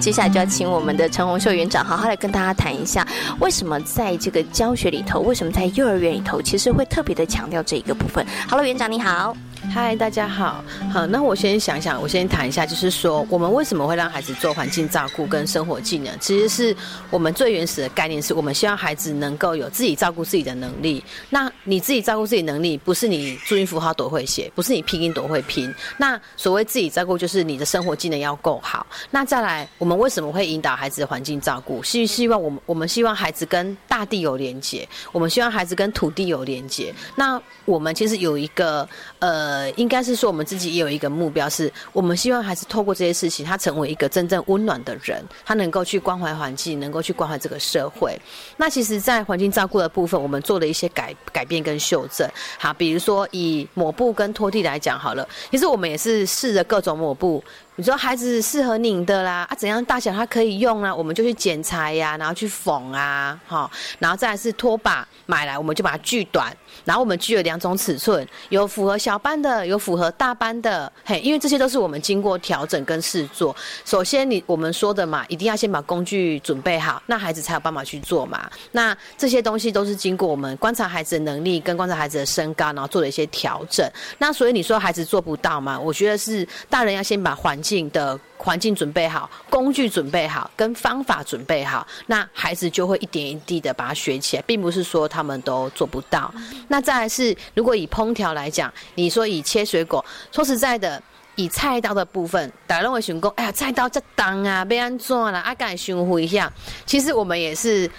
[0.00, 3.06] 接下来就要请我们的陈红秀园长好好来跟大家谈一下，
[3.38, 8.26] 为什么在这个教学里头，为什么在幼儿园里头，其实会特别的强调这一个部分。
[8.48, 9.36] Hello，园长你好。
[9.72, 16.12] 嗨，大家好，好，那我先想想，我先谈一下，就是说，我们为什么会让孩子做环境照顾跟生活技能？
[16.18, 16.76] 其实是
[17.08, 21.02] 我们最原始的概念，是我们希望孩子能够有自己照顾自己的能力。
[21.28, 25.72] 那你自己照顾自己能力，不是你注音符号多会写，不是你拼音多会拼。
[25.98, 28.84] 那所谓自己照顾，就是你的生活技能要够好。
[29.12, 31.80] 那再来，我们为什么会引导孩子环境照顾？
[31.84, 36.92] 是希望我们，我们希望孩子跟大地有连接，我们希望孩子跟土地有连接。
[37.14, 38.88] 那我们其实有一个，
[39.20, 39.70] 呃。
[39.76, 48.20] 应该是说我们自己也有一个目标，是我们希望孩子透过这些事情，他成为一个真正温暖的人，他能够去关怀环境，能够去关怀这个社会。
[48.56, 52.28] 那其实，在环境照顾的部分，我们做了一些改改变跟修正。
[52.58, 57.42] 好，比如说以抹布跟拖地来讲好了，其实我们也是试着各种抹布。
[57.80, 73.56] 你说孩子适合拧的啦，啊怎样大小他可以用啊，我们就去剪裁呀，然后去缝啊，好，然后再是拖把买来，我们就把它锯短，然后我们锯了两种尺寸，有符合小班的，有符合大班的，嘿，因为这些都是我们经过调整跟试做。
[73.86, 78.50] 首先你我们说的嘛，一定要先把工具准备好，那孩子才有办法去做嘛。
[78.72, 83.90] 那这些东西都是经过我们观察孩子的能力跟观察孩子的身高，然后做了一些调整。
[84.18, 85.80] 那所以你说孩子做不到吗？
[85.80, 87.69] 我觉得是大人要先把环境。
[87.90, 96.32] 的环境准备好，工具准备好，跟方法准备好，那孩子就会一点一滴的把它学起来，并不是说他们都做不到。
[96.68, 101.02] 那再来是，如果以烹调来讲，你说以切水果，说实在的。
[101.36, 106.52] 以菜刀的部分，大家认为想讲，哎呀，菜刀这当啊，被安做了，阿敢修复一下。
[106.84, 107.90] 其实我们也是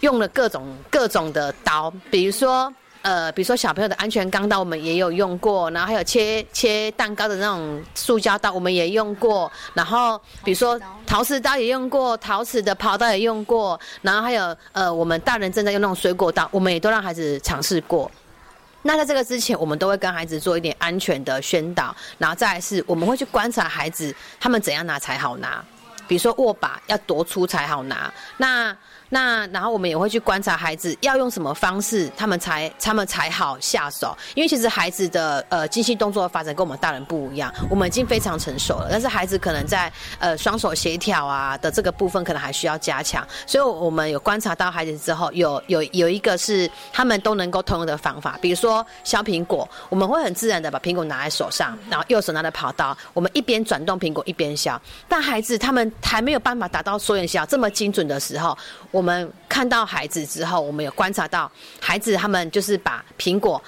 [0.00, 2.72] 用了各种各种的刀，比如说。
[3.02, 9.50] 呃，比如说小朋友的安全钢刀，我们也有用过，然后还有切切蛋糕的那种塑胶刀，我们也用过。
[9.74, 13.78] 然后比如说陶瓷刀也用过，陶瓷的刨刀也用过。
[14.02, 18.10] 然后还有呃，我们大人正在用那种水果刀，我们也都让孩子尝试过。
[18.82, 25.64] 那在这个之前，我们都会跟孩子做一点安全的宣导，然后再是我们会去观察孩子他们怎样拿才好拿，
[26.06, 28.12] 比如说握把要多粗才好拿。
[28.36, 28.76] 那
[29.14, 34.16] 那然后我们也会去观察孩子要用什么方式，他们才他们才好下手。
[34.34, 43.22] 因为其实孩子的呃精细动作的发展跟我们大人不一样，我们已经非常成熟了，但是孩子可能在呃双手协调啊的这个部分可能还需要加强。
[43.46, 54.80] 所以我们有观察到孩子之后，有有有一个是他们都能够通用的方法，比如说削苹果，我们会很自然的把苹果拿在手上，然后右手拿着刨刀，我们一边转动苹果一边削。
[55.06, 58.56] 但孩子他们还没有办法达到所眼削这么精准的时候，
[58.90, 59.01] 我。
[59.02, 63.60] 我们看到孩子之后，我们有观察到孩子他们就是把苹果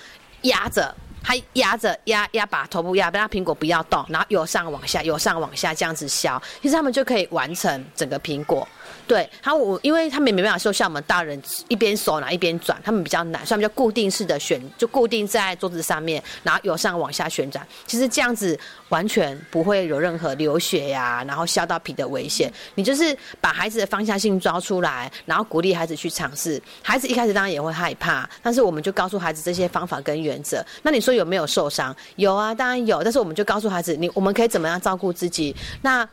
[0.43, 0.95] 压着，
[1.25, 8.69] 他压着压压把头部压，让苹果不要动，然后由上往下，由上往下这样子削，其实他们就可以完成整个苹果。
[9.07, 17.67] 对，他我因为他们没办法说像我们大人一边手拿一边转，他们比较难，所以他们就固定式的旋，就固定在桌子上面，然后由上往下旋转。
[17.87, 22.51] 其实这样子完全不会有任何流血呀，然后削到皮的危险。
[22.75, 26.61] 你就是把孩子的方向性抓出来，然后鼓励孩子去尝试。
[26.83, 30.65] 孩子一开始当然也会害怕，但是我们就告诉孩子这些方法跟原则。
[30.83, 31.95] 那你说有没有受伤？
[32.17, 33.03] 有啊，当然有。
[33.03, 35.55] 但是我们就告诉孩子，你我们可以怎么样照顾自己？
[35.83, 36.09] 那。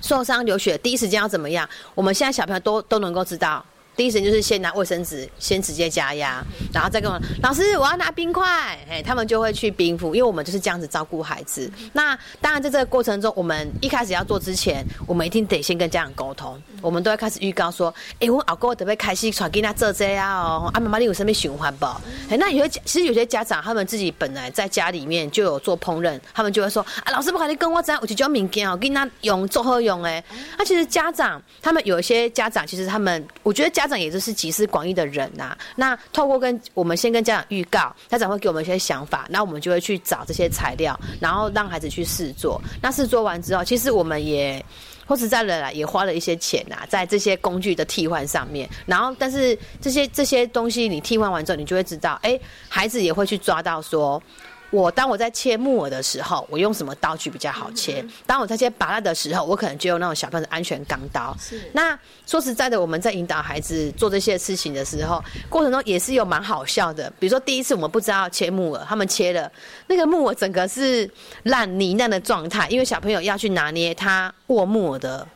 [0.00, 1.68] 受伤流血，第一时间要怎么样？
[1.94, 3.64] 我们现在小朋友都都能够知道。
[3.98, 6.40] 第一时间就是先拿卫生纸，先直接加压，
[6.72, 11.68] 然后再跟我老师，我要拿冰块，哎，他们就会去冰敷，因为我们就是这样子照顾孩子。
[11.94, 21.84] 那当然在这个过程中，我们一开始要做之前，我们一定得先跟家长沟通，我们都会开始预告说，哎，我阿哥特别开心传给他做这样哦，啊妈妈你有什么循环不？
[22.30, 30.22] 哎，那有些其实有些家长他们自己本来在家里面就有做烹饪，他们就会说，啊老师不可以跟我讲，我就叫民间哦，跟他用做何用哎？
[30.56, 33.87] 那其实家长他们有一些家长，其实他们我觉得家。
[33.88, 42.60] 家长也就是集思广益的人呐，那透过跟我们先跟家长预告，家长会给我们一些想法，那我们就会去找这些材料，然后让孩子去试做。
[42.82, 44.62] 那试做完之后，其实我们也
[45.06, 48.68] 或者在的啦，也花了一些钱呐，在这些工具的替换上面。
[48.84, 54.22] 然后，但是这些这些东西你替换完之后，你就会知道，哎，孩子也会去抓到说。
[54.70, 58.04] 我当我在切木耳的时候，我用什么刀具比较好切？
[58.26, 61.34] 当我在切拔蜡的时候，我可能就用那种小朋友的安全钢刀。
[61.40, 61.70] 是。
[61.72, 67.10] 那说实在的，我们在引导孩子做这些事情的时候，过程中也是有蛮好笑的。
[67.18, 69.50] 比如说第一次我们不知道切木耳，他们切了
[69.86, 71.10] 那个木耳整个是
[71.44, 75.26] 烂泥烂的状态，因为小朋友要去拿捏他握木耳的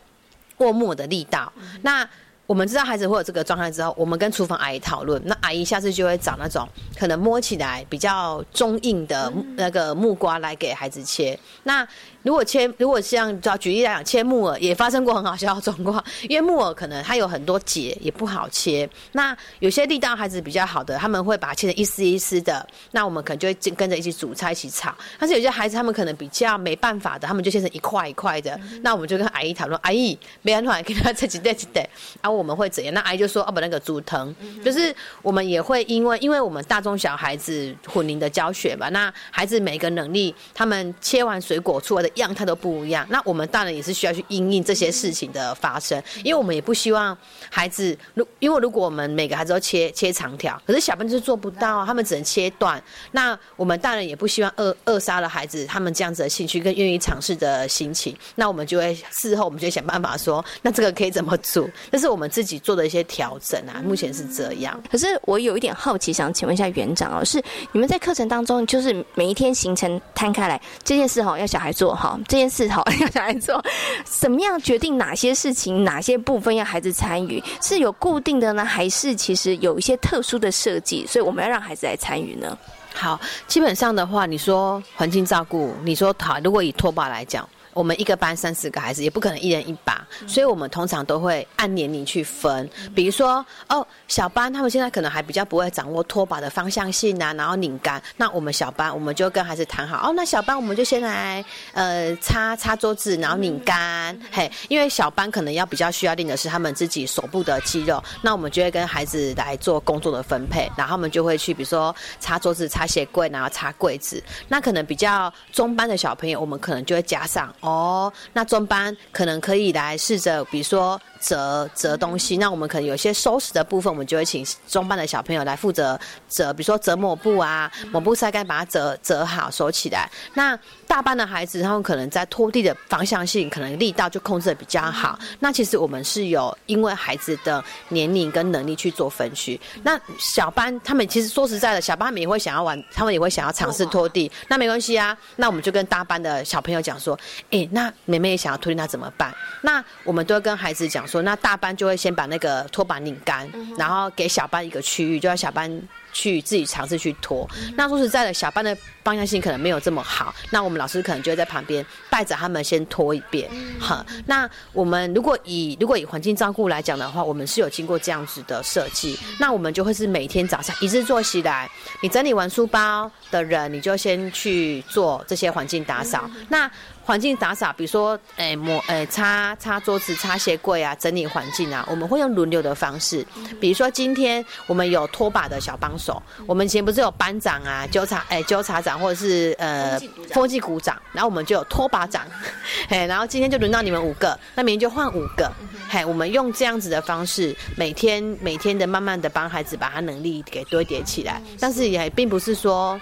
[0.59, 1.51] 握木耳的力道。
[1.81, 2.07] 那
[2.53, 11.39] 我们知道孩子会有这个状态之后，我们跟厨房阿姨讨论，那阿姨下次就会找那种可能摸起来比较中硬的那个木瓜来给孩子切。
[11.63, 11.89] 那
[12.23, 18.89] 如果切，如果像就要举例来讲，切木耳也发生过很好笑的状况，因为木耳可能它有很多节，也不好切。
[19.13, 24.95] 那有些力道孩子比较好的，他们会把它切成一丝一丝的，那我们可能就会跟着一起煮菜一起炒。
[25.19, 31.89] 但是有些孩子他们可能比较没办法的，他们就切成一块一块的，那我们就跟阿姨讨论，阿姨没办法给他这几袋几袋，
[32.21, 32.95] 然后我们会怎样？
[32.95, 34.33] 那阿姨就说，哦不，那个猪疼，
[34.65, 42.12] 就是我们也会因为因为我们大中小孩子混龄的教学嘛，那孩子每个能力，他们切完水果出来的。
[42.17, 47.17] 样态都不一样，那我们大人也是需要去应应这些事情的发生，因为我们也不希望
[47.51, 52.83] 孩子，如因为如果我们每个孩子都切切长条，可是小朋友是做不到，他们只能切断。
[53.11, 58.17] 那我们大人也不希望扼扼杀了孩子他们这样子的兴趣跟愿意尝试的心情。
[58.35, 61.69] 那我们就会事后我们就想办法说，那这个可以怎么做？
[61.91, 63.83] 这是我们自己做的一些调整啊。
[63.85, 64.81] 目前是这样。
[64.91, 71.93] 可是我有一点好奇，想请问一下园长哦，是你们在课程当中，就是每一天行程摊开来这件事哈，要小孩做。
[72.03, 73.65] 好，这件事好 要小孩做，
[74.05, 77.41] 怎么样决定哪些事情、哪些部分要孩子参与？
[77.63, 81.07] 是有固定的呢，还是其实有一些特殊的设计？
[81.07, 82.59] 所以我们要让孩子来参与呢？
[82.93, 87.49] 好，基本上的话，你说环境照顾，你说好，如果以拖把来讲。
[87.73, 92.69] 我们一个班三四个孩子，也不可能一人一把，所以我们通常都会按年龄去分。
[92.95, 98.03] 比如说，哦，小班他们现在可能还比较不会掌握拖把的方向性啊，然后拧杆。
[98.17, 104.19] 那我们小班，我们就跟孩子谈好，哦，那小班我们就先来呃擦擦桌子，然后拧杆。
[104.31, 114.23] 嘿，因为小班可能要比较需要练的是他们自己手部的肌肉，那我们就会跟孩子来做工作的分配，然后他们就会去，比如说擦桌子、擦鞋柜，然后擦柜子。
[114.49, 117.55] 那可能比较中班的小朋友，我们可能就会加上。
[117.63, 122.37] 哦，那中班可能可以来试着，比如说折折东西。
[122.37, 125.99] 那我们可能有些收拾的部分，我们就会请中班的小朋友来负责
[126.29, 130.11] 折，比如说折抹布啊，抹布晒干把它折折好收起来。
[130.35, 130.59] 那
[130.93, 135.19] 大班的孩子，他们可能在拖地的方向性，可能力道就控制的比较好。
[135.41, 139.59] 那其实我们是有因为孩子的年龄跟能力去做分区。
[139.83, 144.31] 那小班他们其实说实在的，小班他们也会想要玩，他们也会想要尝试拖地。
[144.49, 147.19] 那没关系啊，那我们就跟大班的小朋友讲说。
[147.51, 149.35] 哎，那妹妹也想要拖地，那怎么办？
[149.63, 155.83] 那我们都会跟孩子讲说，那大班就会先把那个拖把拧干，然后给小班一个区域，就要小班。
[156.13, 163.51] 去自己尝试去拖，那说实在的，小班的方向性可能没有这么好，那我们老师可能就会在旁边带着他们先拖一遍。
[163.81, 171.71] 好，那我们如果以如果以环境照顾来讲的话，我们是有经过这样子的设计，那我们就会是每天早上一日作息来，
[172.03, 176.31] 你整理完书包的人，你就先去做这些环境打扫。
[176.49, 176.71] 那
[177.13, 183.23] 环境打扫，比如说，诶抹，诶擦擦桌子、擦鞋柜啊，整理环境啊，我们会用轮流的方式。
[183.61, 190.01] 比如说今天我们有拖把的小帮手，我们以前不是有班长啊、纠察诶纠察长或者是呃
[190.31, 192.25] 风纪股长，然后我们就有拖把长，
[192.89, 195.53] 嘿，然后今天就轮到你们五个，那明天就换五个，
[195.91, 202.99] 嘿，我们用这样子的方式，每天每天的慢慢的帮孩子把他能力给堆叠起来，但是也并不是说。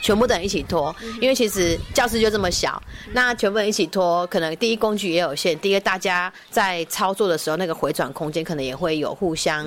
[0.00, 2.82] 全部的人一起拖，因为其实教室就这么小，
[3.12, 9.66] 那全部人一起拖，可能第一工具也有限，第二大家在操作的时候那个回转空间可能也会有互相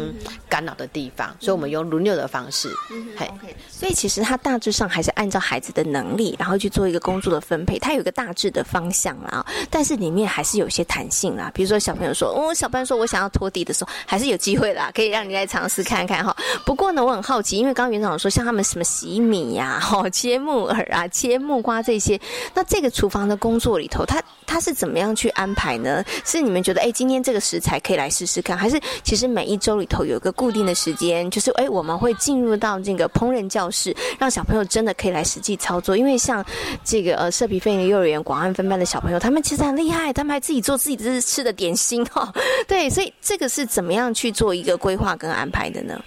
[0.49, 2.69] 干扰的地方，所以我们用轮流的方式。
[3.15, 3.29] 嘿，
[3.69, 11.51] 所以其实它大致上还是按照孩子的能力，然后去做一个工作的分配，它有一个大致的方向啦，但是里面还是有些弹性啦。
[11.53, 16.35] 比如说小朋友说，哦，小班说我想要拖地的时候，还是有机会啦，可以让你来尝试看看哈。
[16.65, 20.03] 不过呢，我很好奇，因为刚刚园长说像他们什么洗米呀，哈。
[20.23, 22.17] 切木耳啊，切木瓜这些，
[22.53, 26.01] 那这个厨房的工作里头，他他是怎么样去安排呢？
[26.23, 35.97] 是你们觉得，哎，今天这个食材可以来试试看，还是其实每一周里头有一个固定的时间，就是哎，我们会进入到这个烹饪教室，让小朋友真的可以来实际操作。
[35.97, 36.41] 因为像
[36.85, 42.33] 这个呃，社皮飞的幼儿园广安分班的小朋友，他们其实很厉害，他们还自己做自己的吃的点心哦。
[42.65, 46.01] 对，所以这个是怎么样去做一个规划跟安排的呢？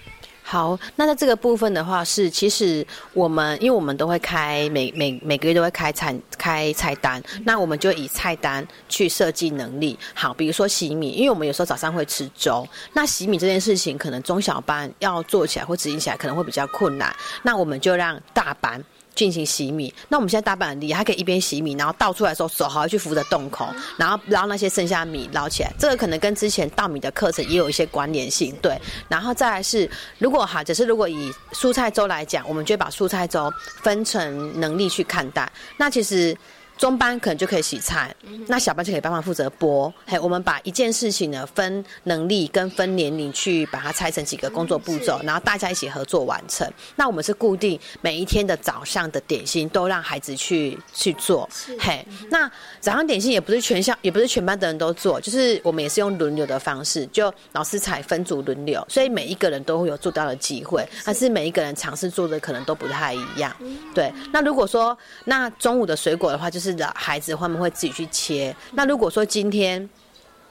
[0.48, 9.98] 好，那在这个部分的话，是其实我们，因为我们都会开每每每个月都会开餐开菜单，那我们就以菜单去设计能力。
[10.14, 18.80] 好，比如说洗米，因为我们有时候早上会吃粥，那洗米这件事情可能中小班要做起来或执行起来可能会比较困难，那我们就让大班。
[19.16, 25.72] 进行洗米，那我们现在大班很厉害，可以一边洗米，然后倒出来的时候手还要去扶着洞口，然后捞那些剩下米捞起来。
[25.76, 28.80] 这个可能跟之前稻米的课程也有一些关联性，对。
[29.08, 33.52] 然后再来是，如果哈，只是如果以蔬菜粥来讲，我们就把蔬菜粥
[33.82, 35.50] 分成能力去看待。
[35.76, 36.36] 那其实。
[36.76, 38.14] 中班可能就可以洗菜，
[38.46, 39.90] 那小班就可以帮忙负责剥。
[40.06, 46.70] 嘿，我们把一件事情呢分能力跟分年龄去把它拆成几个工作步骤，然后大家一起合作完成。
[46.94, 51.48] 那我们是固定每一天的早上的点心都让孩子去去做。
[51.78, 52.46] 嘿，那
[52.78, 60.86] 早上点心也不是全校也不是全班的人都做，就是我们也是用轮流的方式，就老师采分组轮流，所以每一个人都会有做到的机会。
[61.06, 63.50] 但是每一个人尝试做的可能都不太一样。
[63.94, 66.65] 对，那如果说那中午的水果的话，就是。
[66.66, 68.54] 是的，孩子他们会自己去切。
[68.72, 69.88] 那如果说今天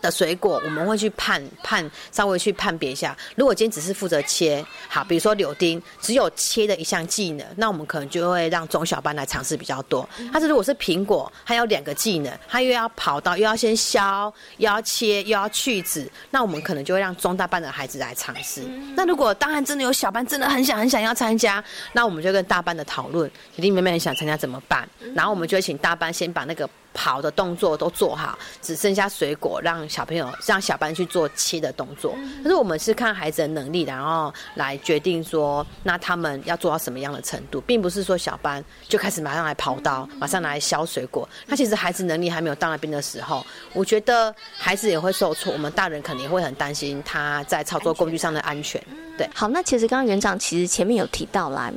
[0.02, 3.16] 的水果，我们会去判判，稍微去判别一下。
[3.36, 10.08] 如果今天只是负责切，好，比如说柳丁，只有切的一项技能，那我们可能就会让中小班来尝试比较多。
[10.32, 18.62] 但是如果是苹果，它有两个技能，它又要跑到，又要先削，又要切，又要去籽，那我们可能就会让中大班的孩子来尝试。
[18.96, 24.88] 那如果当然真的有小班真的很想很想要参加，那我们就跟大班的讨论，弟弟妹妹很想参加怎么办？
[25.14, 26.06] 然后我们就会请大班。
[26.16, 32.16] 先把那个跑的动作都做好，只剩下水果，让小朋友让小班去做切的动作。
[32.42, 41.28] 可是我们是看孩子的能力，然后来决定说，那他们要做到什么样的程度，并不是说小班就开始马上来刨刀，马上来削水果。
[41.46, 48.82] 那其实孩子能力还没有到那边的时候，我觉得孩子也会受挫，我们大人肯定会很担心他在操作工具上的安全。
[49.18, 51.72] 对，好，那其实刚刚园长其实前面有提到啦，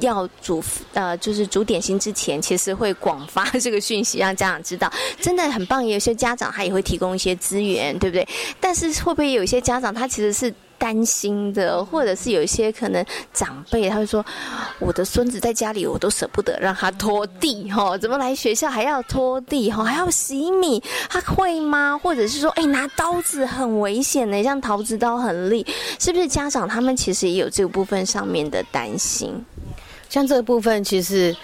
[0.00, 0.62] 要煮
[0.94, 5.86] 呃就是煮点心之前，其实会广发这个讯息让家长知道，真的很棒。
[5.86, 8.26] 有些家长他也会提供一些资源，对不对？
[8.60, 10.52] 但是会不会有一些家长他其实是？
[10.78, 14.24] 担心的，或者是有一些可能长辈他会说，
[14.78, 21.98] 我的孙子在家里我都舍不得让他拖地哈，怎么来学校还要拖地哈，还要洗米，他会吗？
[22.02, 25.66] 或者是说，哎，拿刀子很危险的，像桃子刀很利，
[25.98, 29.44] 是不是家长他们其实也有这个部分上面的担心？
[30.08, 31.36] 像这个部分其实。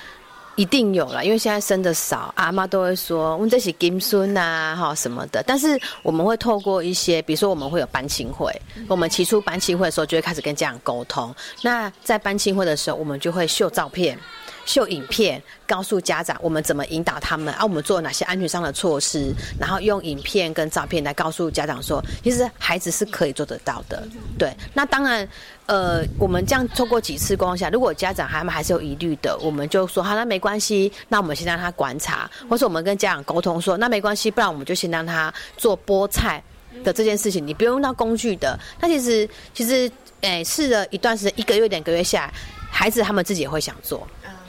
[0.56, 5.42] 一定有了，因为现在生的少，阿妈都会说我们这是金孙啊，哈什么的。
[5.46, 8.50] 但是我们会透过一些，比如说我们会有班亲会，
[8.88, 11.34] 我们提出班亲会的时候就会开始跟家长沟通。
[11.62, 14.18] 那在班亲会的时候，我们就会秀照片。
[14.64, 24.02] 秀影片，告诉家长我们怎么引导他们，啊，我们做哪些安全上的措施，然后用影片跟照片来告诉家长说，其实孩子是可以做得到的。
[24.38, 25.28] 对，那当然，
[25.66, 36.42] 呃，我们这样透过几次沟通下，如果家长他们还是有疑虑的，我们就说好，那没关系，那我们先让他观察，或是我们跟家长沟通说，那没关系，不然我们就先让他做菠菜
[36.82, 38.58] 的这件事情，你不用用到工具的。
[38.80, 39.90] 那其实其实，
[40.22, 42.32] 诶，试了一段时间，一个月两个月下来，
[42.70, 44.06] 孩子他们自己也会想做。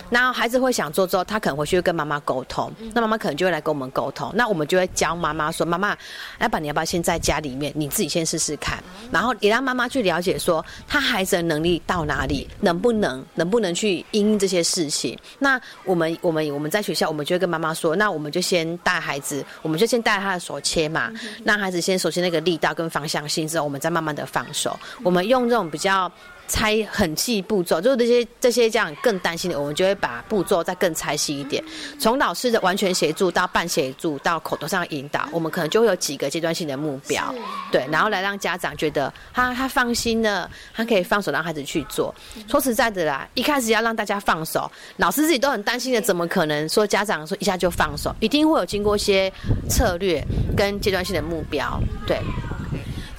[0.09, 5.97] 然后孩子会想做之后，他可能回去会跟妈妈沟通，那妈妈可能就会来跟我们沟通，那我们就会教妈妈说：“妈妈，
[6.39, 8.83] 要不你要不要先在家里面你自己先试试看？
[9.11, 15.17] 然后也让妈妈去了解说，他孩子的能力到哪里，能不能能不能去应这些事情？
[15.39, 21.11] 那我们我们我们在学校，我们就会跟妈妈说，那我们就先带孩子，我们就先带他的手切嘛，
[21.43, 24.77] 让孩子先熟悉那个力道跟方向性之后，我们再慢慢的放手。
[25.03, 26.11] 我们用这种比较。
[26.47, 31.63] 拆很细步骤，就是这些这些这样更担心的，我们就会把步骤再更拆细一点。
[31.99, 37.33] 从老师的完全协助到半协助到口头上引导，我们可能就会有几个阶段性的目标，
[37.71, 42.13] 对，然后来让家长觉得他他放心了，他可以放手让孩子去做。
[42.47, 48.15] 说实在的啦，一开始要让大家放手，老师自己都很担心的，怎么可能说家长说一下就放手？
[48.19, 49.31] 一定会有经过一些
[49.69, 50.23] 策略
[50.55, 52.19] 跟阶段性的目标，对。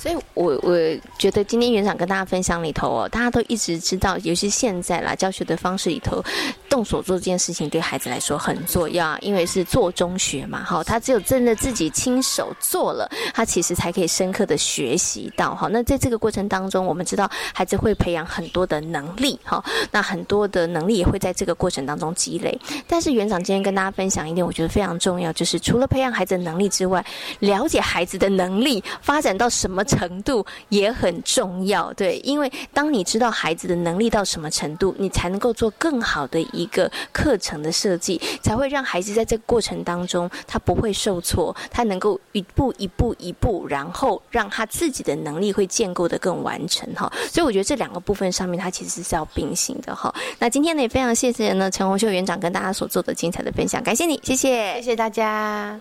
[0.07, 0.79] 所以，我我
[1.19, 6.25] 觉得今天园长跟大家分享里头哦，大家都一直知道，尤其现在啦，教学的方式里头，
[6.69, 15.67] 动手做这件事情对孩子来说很重要，因为是做中学嘛，哈，他只有真的自己亲手做了，他其实才可以深刻的学习到，哈。
[15.73, 22.57] 那在这个过程当中，我们知道孩子会培养很多的能力，哈，那很多的能力也会在这个过程当中积累。
[22.87, 27.05] 但是园长今天跟大家分享一点，我觉得非常重要，就是除了培养孩子的能力之外，
[27.41, 29.96] 了解孩子的能力发展到什么程。
[29.97, 47.11] 程度也很重要，对，因为当你知道孩子的能力到什么程度，你才能够做更好的一个课程的设计，才会让孩子在这个过程当中他不会受挫，他能够一步一步一步，然后让他自己的能力会建构的更完成哈。
[47.31, 50.15] 所以我觉得这两个部分上面，它其实是要并行的哈。
[50.39, 55.81] 那今天呢，也非常谢谢呢陈红秀园长跟大家所做的精彩的分享，感谢你，谢谢，谢谢大家。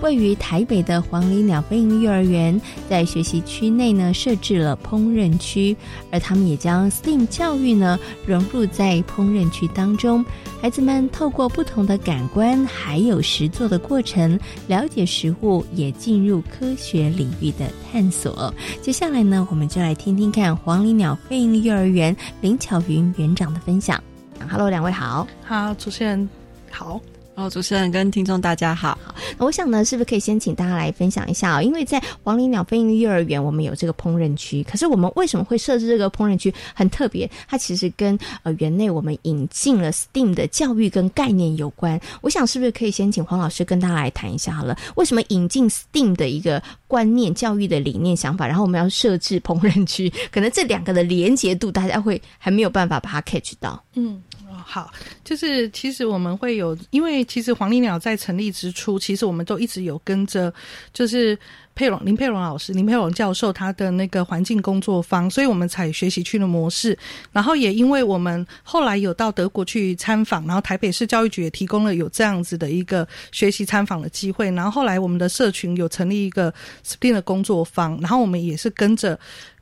[0.00, 5.76] 位于台北的黄鹂鸟飞鹰幼儿园，在学习区内呢设置了烹饪区，
[6.10, 10.24] 而他们也将 STEAM 教育呢融入在烹饪区当中。
[10.60, 18.52] 孩子们透过不同的感官还有实作的过程，了解食物，也进入科学领域的探索。
[18.82, 24.02] 接下来呢，我们就来听听看黄鹂鸟飞鹰幼儿园林巧云园长的分享。
[24.48, 26.28] Hello，两位好，好，主持人
[26.70, 27.00] 好。
[27.38, 28.98] 哦，主持人跟听众大家好。
[29.38, 31.62] 那我想呢，是不是可以先请大家来分享一下啊？
[31.62, 34.60] 因为在黄鹂鸟飞鹰幼儿园，我们有这个烹饪区。
[34.64, 36.52] 可是我们为什么会设置这个烹饪区？
[36.74, 42.00] 很特别，它其实跟呃园内我们引进了 STEAM 的教育跟概念有关。
[42.22, 44.76] 我想是不是可以先请黄老师跟大家来谈一下好了？
[44.96, 50.12] 为什么引进 STEAM 的一个观念、教育的理念、想法，然后我们要设置烹饪区？
[50.32, 53.80] 可能这两个的连结度，大家会还没有办法把它 catch 到。
[53.94, 54.20] 嗯。
[54.66, 54.90] 好，
[55.24, 60.52] 就是其实我们会有，因为其实黄鹂鸟在成立之初，其实我们都一直有跟着，
[60.92, 61.38] 就是
[61.74, 66.96] 佩蓉林佩蓉老师、林佩蓉教授他的那个环境工作坊，所以我们采学习区的模式。
[67.32, 74.50] 然后也因为我们后来有到德国去参访，然后台北市教育局也提供了有这样子的一个学习参访的机会。
[74.50, 76.52] 然后后来我们的社群有成立一个
[76.84, 79.18] STEAM 的工作坊，然后我们也是跟着。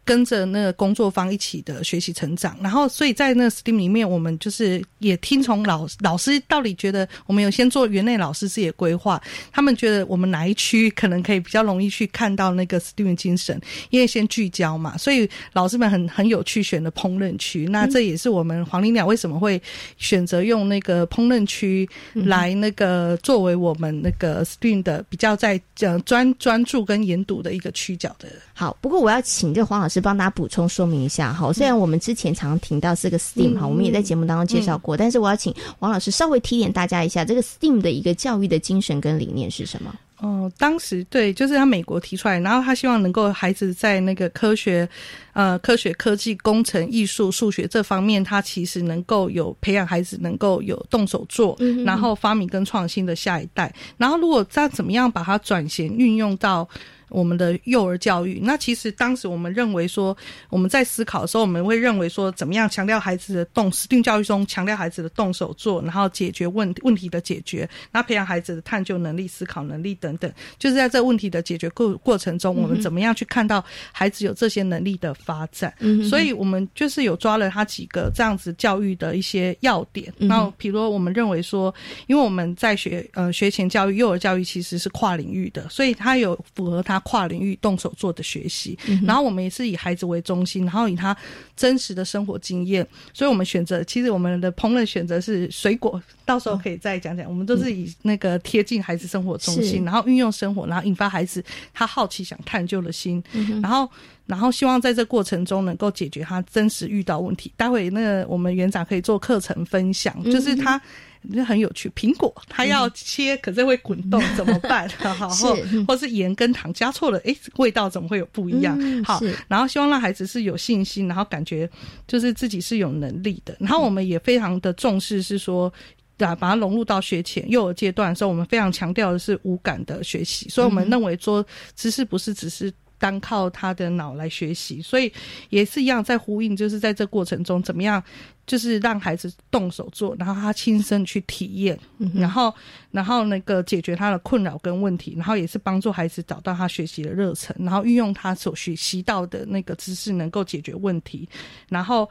[0.07, 2.57] 跟着那个工作方一起的学习成长。
[2.63, 9.21] 然后，所以在那个 STEAM 里面，我们就是也听从老老师到底觉得，我们有先做园内老师自己的规划，
[9.53, 17.67] 他们觉得我们哪一区可能可以比较容易去看到那个 STEAM 精神，因为先聚焦嘛，所以老师们很很有趣选的烹饪区。
[17.67, 19.61] 那这也是我们黄鹂鸟为什么会
[19.99, 28.29] 选择用那个烹饪区来那个作为我们那个 STEAM 的比较在呃专专注跟研读的一个区角的。
[28.55, 31.53] 好，不过我要请这黄老师帮大家补充说明一下哈。
[31.53, 39.95] 虽然我们之前常听到这个 STEAM 哈，我们也在节目当中介绍过，但是我要请王老师稍微提点大家一下，这个 STEAM 的一个教育的精神跟理念是什么？
[40.19, 44.89] 哦，当时对，就是他美国提出来，然后他希望能够孩子在那个科学、
[45.35, 53.71] 呃，科学、科技、工程、艺术、数学这方面，他其实能够有培养孩子能够有动手做，然后发明跟创新的下一代。
[53.99, 56.67] 然后如果再怎么样把它转型运用到。
[57.09, 60.17] 我们的幼儿教育，那其实当时我们认为说，
[60.51, 75.73] 我们在思考的时候，我们会认为说，怎么样强调孩子的动实定教育中强调孩子的动手做，然后解决问问题的解决，那培养孩子的探究能力、思考能力等等，就是在这问题的解决过过程中，我们怎么样去看到孩子有这些能力的发展？
[75.79, 80.13] 嗯所以我们就是有抓了他几个这样子教育的一些要点。
[80.19, 81.75] 然后，比如我们认为说，
[82.07, 87.07] 因为我们在学呃学前教育、幼儿教育其实是跨领域的，所以它有符合他。
[87.07, 88.77] 跨领域动手做的学习，
[89.07, 91.17] 然后我们也是以孩子为中心，然后以他
[91.57, 92.85] 真实的生活经验，
[93.15, 97.29] 所以我们选择，其实我们的烹饪选择是水果，到时候可以再讲讲。
[97.29, 103.23] 我们都是以那个贴近孩子生活中心，然后运用生活，然后引发孩子他好奇想探究的心，
[103.63, 103.89] 然后
[104.27, 107.53] 然后希望在这过程中能够解决他真实遇到问题。
[107.57, 110.81] 待会那个我们园长可以做课程分享，就是他。
[111.23, 114.89] 那很有趣，苹果它要切，可是会滚动，怎么办？
[114.99, 115.57] 好，或
[115.89, 118.79] 或是盐跟糖加错了，哎，味道怎么会有不一样？
[119.05, 121.69] 好，然后希望让孩子是有信心，然后感觉
[122.07, 123.57] 就是自己是有能力的。
[123.61, 125.73] 然后我们也非常的重视，是说
[126.19, 130.49] 啊，把它融入到学前幼儿阶段的时候，我们非常强调的是无感的学习。
[130.49, 131.45] 所以我们认为说，
[131.75, 132.73] 知识不是只是。
[132.99, 135.13] 单靠他的脑来学习，所以
[135.51, 138.03] 也是一样在呼应，就是在这过程中怎么样，
[138.47, 141.79] 就是让孩子动手做，然后他亲身去体验，
[142.15, 142.55] 然后
[142.91, 151.29] 然后那个解决他的困扰跟问题，然后也是帮助孩子找到他学习的热忱，然后运用他所学习到的那个知识能够解决问题，
[151.69, 152.09] 然后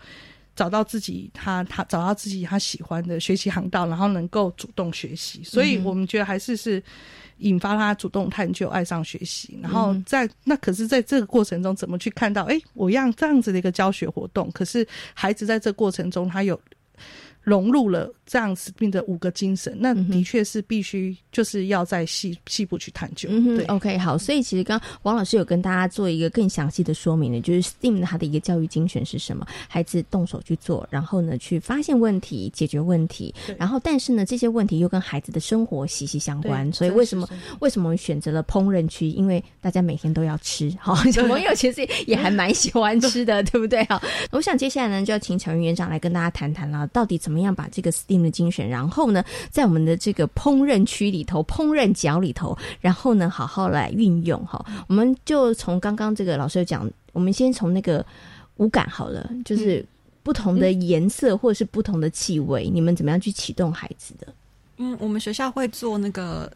[0.55, 6.81] 找到自己他他找到自己他喜欢的学习航道，然后能够主动学习，所以我们觉得还是是。
[7.39, 12.45] 引发他主动探究、爱上学习，然后在那可是在这个过程中，怎么去看到？
[12.45, 16.57] 哎，我让这样子的一个教学活动，可是孩子在这过程中，他有。
[17.45, 23.29] 融入了这样子并的五个精神，那的确是必须就是要在细细部去探究。
[23.55, 29.45] 对，OK，好，所以其实刚王老师有跟大家做一个更详细的说明呢，就是 STEAM 它的一个教育精神是什么？
[29.67, 36.73] 孩子动手去做，然后呢去发现问题、解决问题，然后但是呢这些问题又跟孩子的生活息息相关。
[36.73, 37.29] 所以为什么
[37.59, 39.07] 为什么我们选择了烹饪区？
[39.07, 43.83] 因为大家每天都要吃，好，小朋友其实也还蛮喜欢吃的，对不对？
[43.83, 47.34] 好，我想接下来呢就要请乔云园长来跟大家谈谈了，到底怎么。
[47.35, 49.21] 怎么样把这个 STEAM 的精神，然后呢，
[49.51, 54.65] 在我们的这个烹饪区里头、烹饪角里头，然后呢，好好来运用哈。
[54.87, 58.05] 我们就从刚刚这个老师讲，我们先从那个
[58.55, 59.85] 五感好了，就是
[60.23, 64.33] 不同的颜色或者是不同的气味，你们怎么样去启动孩子的？
[64.77, 66.49] 嗯，我们学校会做那个。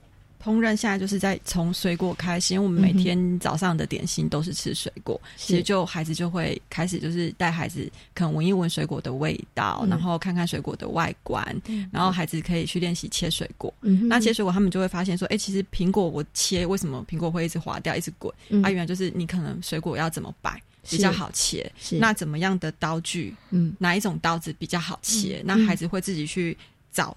[0.44, 11.44] 烹饪现在就是在从水果开始，因为我们每天早上的点心都是吃水果，其实就孩子就会开始就是带孩子可能闻一闻水果的味道，然后看看水果的外观，
[11.92, 13.74] 然后孩子可以去练习切水果。
[13.82, 18.34] 那切水果，他们就会发现说，哎，其实苹果我切为什么苹果会一直滑掉、一直滚？
[18.64, 21.70] 啊，原来就是你可能水果要怎么摆比较好切，
[22.00, 25.42] 那怎么样的刀具，嗯，哪一种刀子比较好切？
[25.46, 26.58] 那孩子会自己去
[26.92, 27.16] 找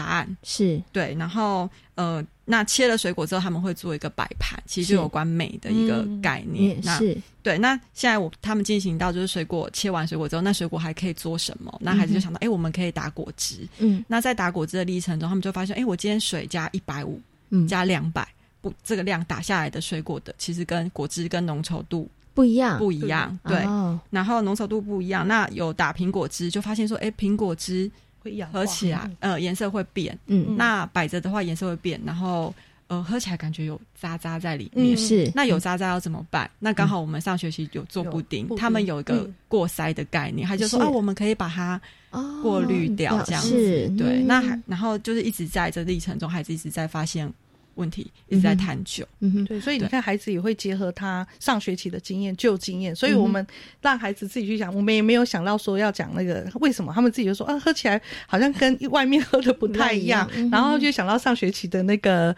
[0.00, 2.24] 答案，是对，然后呃。
[2.46, 6.76] 那切了水果之后，他们会做一个摆盘，其实有关美的一个概念。
[6.82, 6.98] 那
[7.44, 11.72] 对，那现在我他们进行到就是水果切完水果之后，那水果还可以做什么？
[11.80, 13.68] 那孩子就想到，哎，我们可以打果汁。
[13.78, 17.20] 嗯，那在打果汁的历程中，他们就发现，哎，我今天水加一百五，
[17.68, 18.26] 加两百，
[18.60, 23.38] 不，这个量打下来的水果的，其实跟果汁跟浓稠度不一样，不一样。
[23.44, 23.64] 对，
[24.10, 25.28] 然后浓稠度不一样。
[25.28, 27.88] 那有打苹果汁，就发现说，哎，苹果汁。
[28.20, 30.16] 会合起来，呃，颜色会变。
[30.26, 32.54] 嗯，那摆着的话颜色会变，然后
[32.86, 34.96] 呃，喝起来感觉有渣渣在里面。
[34.96, 36.50] 是，那有渣渣要怎么办？
[36.58, 41.80] 那刚好我们上学期有做布丁，他们有一个过筛的概念，他就说啊，我们可以把它
[42.42, 43.92] 过滤掉，这样子。
[43.96, 47.32] 对，那还然后就是一直在这历程中，孩子一直在发现。
[47.80, 49.04] 问题一直在探究。
[49.20, 53.44] 嗯哼，对，所以你看孩子也会结合他上学期的经验、旧经验，所以我们
[53.80, 62.36] 让孩子自己去想，我们也没有想到说要讲那个为什么，他们自己就说啊，喝起来好像跟外面喝的不太一样，然后就想到上学期的那个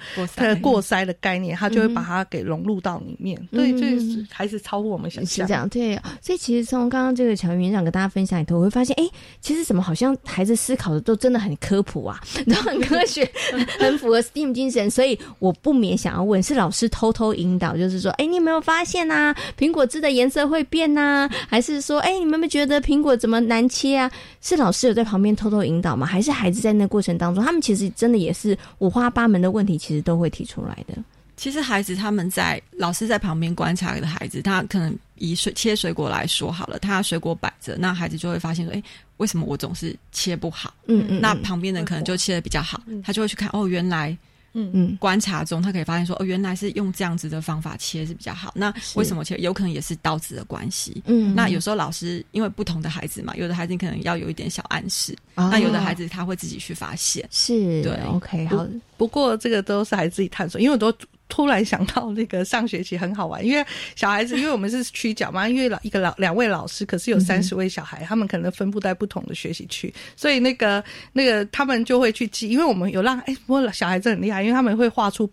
[0.61, 3.37] 过过筛的概念，他就会把它给融入到里面。
[3.51, 3.97] 对，这
[4.31, 5.47] 孩子超乎我们想象。
[5.47, 5.99] 是这样，对。
[6.21, 9.09] 所以其实从刚刚这个乔园长跟大家分享里头，我会发现，哎，
[9.41, 13.31] 其实怎么好像孩子思考的都真的很科普啊，然后很科学，
[13.79, 14.91] 很符合 STEAM 精神。
[14.91, 21.29] 所以我不免想要问，是老师偷偷引导，就是说，哎，你有没有发现啊，苹果汁的颜色会变呐？
[21.49, 24.11] 还是说，哎，你们没觉得苹果怎么难切啊？
[24.41, 26.07] 是老师有在旁边偷偷引导吗？
[26.07, 31.03] 还是孩子在那过程当中，他们其实真的也是五花八门的问题，其实都会提出来的。
[31.35, 38.83] 其实孩子他们在老师在旁边观察的孩子，他可能以水切水果来说好了，他水果摆着，那孩子就会发现说，哎，
[39.17, 40.73] 为什么我总是切不好？
[40.87, 44.17] 嗯嗯，那旁边人可能就切的比较好，他就会去看，哦，原来。
[44.55, 48.53] 嗯嗯，观察中他可以发现说，哦，原来是用这样子的方法切是比较好。
[48.55, 49.37] 那为什么切？
[49.39, 51.03] 有可能也是刀子的关系。
[51.07, 57.27] 嗯，那有时候老师因为不同的孩子嘛，有的孩子可能要有一点小暗示，那有的孩子他会自己去发现。
[57.31, 58.67] 是，对，OK，好。
[58.97, 60.93] 不过这个都是孩子自己探索，因为我都。
[61.33, 63.65] 突然想到那个上学期很好玩，因为
[63.97, 75.27] 小孩子，因为我们是区角嘛，因为老一个老两位老师，可是有三十位小孩，他们可能分布在不同的学习区，所以那个那个他们就会去记，因为我们有让哎，不过小孩子很厉害，因为他们会画出，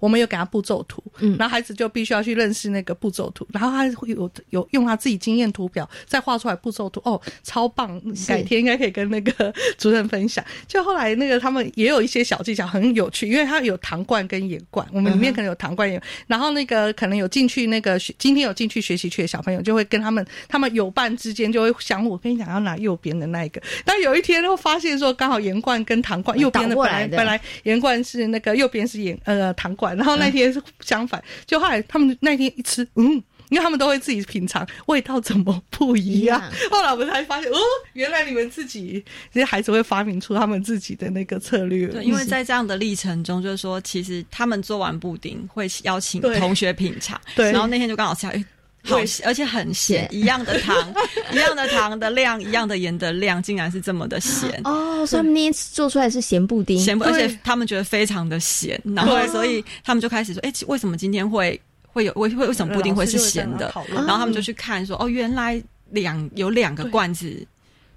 [0.00, 10.44] 我们有给他步骤图，嗯，然后孩子就必须要去认识那个步骤图，然后他会有有用他自己经验图表再画出来步骤图，哦，超棒，改天应该可以跟那个 主任分享。
[10.66, 15.43] 就后来那个他们也有一些小技巧，很有趣，因为他有糖罐跟盐罐，我们里面可能。
[15.44, 22.10] 有糖罐有，然后那个可能有进去那个学，今天有进去学习区的小朋友就会跟他们，他们有伴之间就会相互。
[22.10, 23.60] 我跟你讲，要拿右边的那一个。
[23.84, 33.22] 但有一天又发现说，刚好盐罐跟糖罐右边的本来本来盐罐是那个右边是盐呃糖罐，然后那天是相反，就后来他们那天一吃，嗯。
[33.50, 37.56] 因为他们都会自己品尝味道怎么不一样，后来我们才发现，哦，
[37.92, 41.86] 原来你们自己这些孩子会发明出他们自己的那个策略。
[41.88, 48.44] 对，因为在这样的历程中，就是说，其实他们做完布丁会邀请同学品尝， 对，然后那天就刚好吃，哎，
[48.82, 50.94] 好，而且很咸，一样的糖，
[51.32, 54.60] 一样的糖的量，一样的盐的量，竟然是这么的咸。
[54.64, 55.04] 哦。
[55.06, 61.60] 所以他们那天做出来是咸布丁，咸，而且他们觉得非常的咸，然后所以他们就开始说，哎，为什么今天会？
[61.94, 63.72] 会有为会为什么布丁会是咸的？
[63.94, 67.46] 然后他们就去看说，哦，原来两有两个罐子。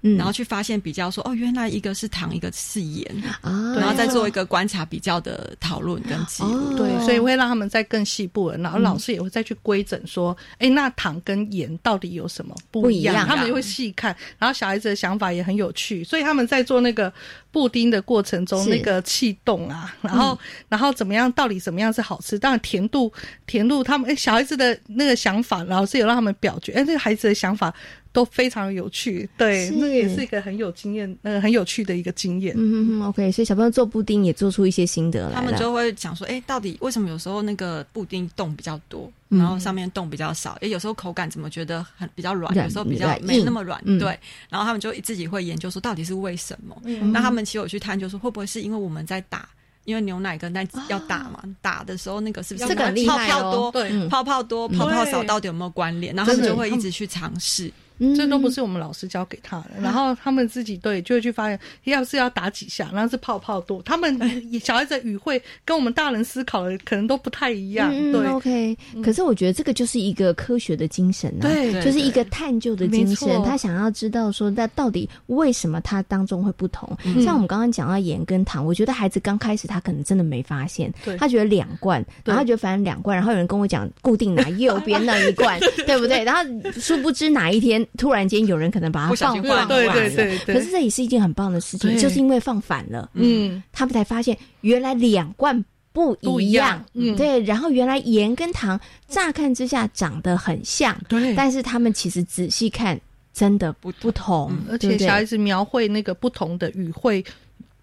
[0.00, 6.76] 然后去发现比较说哦，原来一个是糖，一个是盐啊，然后再做一个观察比较的讨论跟记录。
[6.76, 13.26] 对，所以会让他们再更细部，然后老师也会再去规整说，哎，那糖跟盐到底有什么不一样？
[13.26, 14.16] 他们就会细看。
[14.38, 17.12] 然后小孩子的想法也很有趣，所以他们在做那个
[17.50, 20.38] 布丁的过程中，那个气动啊，然后
[20.68, 22.38] 然后怎么样，到底怎么样是好吃？
[22.38, 23.12] 当然甜度
[23.46, 27.74] 甜度，他们哎小孩子的那个想法，老师有让他们表决，哎，这个孩子的想法。
[28.18, 32.52] 都非常有趣，对，那个也是一个很有经验、呃，很有趣的一个经验。
[32.56, 40.58] 嗯嗯 o k 所以小朋友做布丁也做出一些心得来他们就会讲说，哎，到底为什么有时候那个布丁洞比较多，然后上面洞比较少？
[40.60, 44.18] 哎，有时候口感怎么觉得很比较软，有时候比较没那么软，对。
[44.48, 46.76] 然后他们就自己会研究说，到底是为什么？
[47.12, 49.48] 那他们其实有去探究说，会不会是因为我们在打？
[49.84, 53.72] 因为牛奶跟蛋要打嘛，打的时候那个是不是泡泡多？
[53.72, 56.14] 对，泡泡多、泡泡少到底有没有关联？
[56.14, 57.72] 然后他们就会一直去尝试。
[58.16, 63.82] 这都不是我们老师教给他的，然后他们自己对就会去发现，要是要打几下，然后是泡泡多。
[63.82, 64.18] 他们
[64.62, 67.90] 小孩子语汇跟我们大人思考的可能都不太一样。
[68.12, 68.76] 对，OK。
[69.02, 73.28] 可是我觉得这个就是一个科学的精神啊，对，就是一个探究的精神。
[73.44, 76.88] 他想要知道说，那到底为什么它当中会不同？
[77.22, 86.22] 像我们刚刚讲到盐跟糖，我觉得孩子刚开始他可能真的没发现，他觉得两罐，然后觉得反正两罐，然后有人跟我讲固定拿右边那一罐， 对不对？
[86.22, 86.42] 然后
[86.72, 87.84] 殊不知哪一天。
[87.96, 97.40] 突然间，有人可能把它放反了，对对对可是这也是一件很棒的事情，就是因为放反了，嗯，他们才发现原来两罐不一样，嗯，对。
[97.42, 98.78] 然后原来盐跟糖
[99.08, 103.00] 乍看之下长得很像，对，但是他们其实仔细看
[103.32, 107.24] 真的不不同，而且小孩子描绘那个不同的语汇。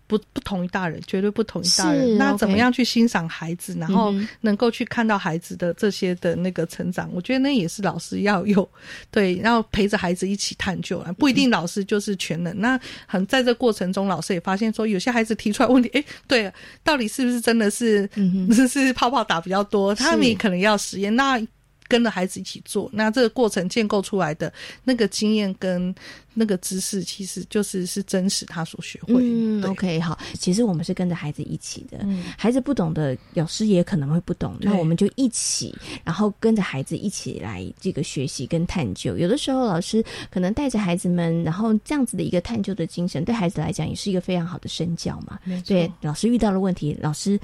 [0.07, 2.17] 不不同于大人，绝对不同于大人。
[2.17, 7.09] 那怎么样去欣赏孩子，然后能够去看到孩子的这些的那个成长？
[7.13, 8.67] 我觉得那也是老师要有
[9.09, 11.11] 对，然后陪着孩子一起探究啊。
[11.13, 12.53] 不一定老师就是全能。
[12.59, 16.51] 那很在这过程中，老师也发现说，有些孩子提出来问题， 哎，对，
[16.83, 18.09] 到底是不是真的是
[18.51, 19.95] 是 是泡泡打比较多？
[19.95, 21.15] 他们也可能要实验。
[21.15, 21.41] 那
[21.87, 24.51] 跟着孩子一起做，那这个过程建构出来的
[24.83, 25.93] 那个经验跟
[26.33, 29.15] 那个知识，其实就是是真实他所学会。
[29.19, 32.05] 嗯，OK，好，其实我们是跟着孩子一起的，
[32.37, 35.73] 孩子不懂的，老师也可能会不懂，那我们就一起，
[36.03, 39.17] 然后跟着孩子一起来这个学习跟探究。
[39.17, 45.39] 有的时候老师可能带着孩子们，然后这样子的一个探究的精神，对孩子来讲也是一个非常好的身教嘛。
[45.65, 47.39] 对，老师遇到了问题，老师。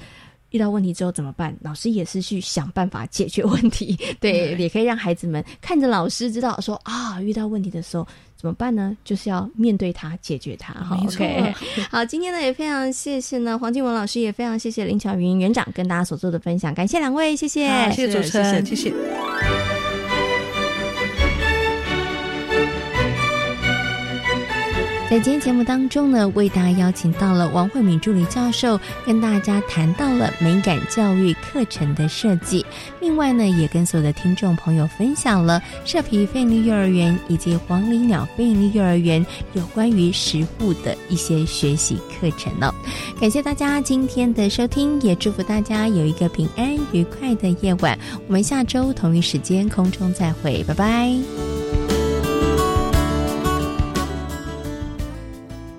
[0.52, 1.54] 遇到问题之后怎么办？
[1.60, 8.96] 老师也是去想办法解决问题，对，也可以让孩子们看着老师知道说啊，遇到问题的时候怎么办呢？
[9.04, 10.72] 就是要面对它，解决它。
[10.74, 11.54] 好， OK，
[11.90, 19.91] 好，今天呢也非常谢谢呢黄静文老师，也非常谢谢林巧云园长跟大家所做的分享，感谢两位，谢谢，谢谢主持人，谢谢。
[25.12, 32.64] 在今天节目当中呢，为大家邀请到了王慧敏助理教授，跟大家谈到了美感教育课程的设计。
[32.98, 42.74] 另外呢，也跟所有的听众朋友分享了社皮费力幼儿园以及黄鹂鸟费力幼儿园有关于食物的一些学习课程呢。
[43.20, 47.98] 感谢大家今天的收听，也祝福大家有一个平安愉快的夜晚。
[48.26, 52.01] 我们下周同一时间空中再会，拜拜。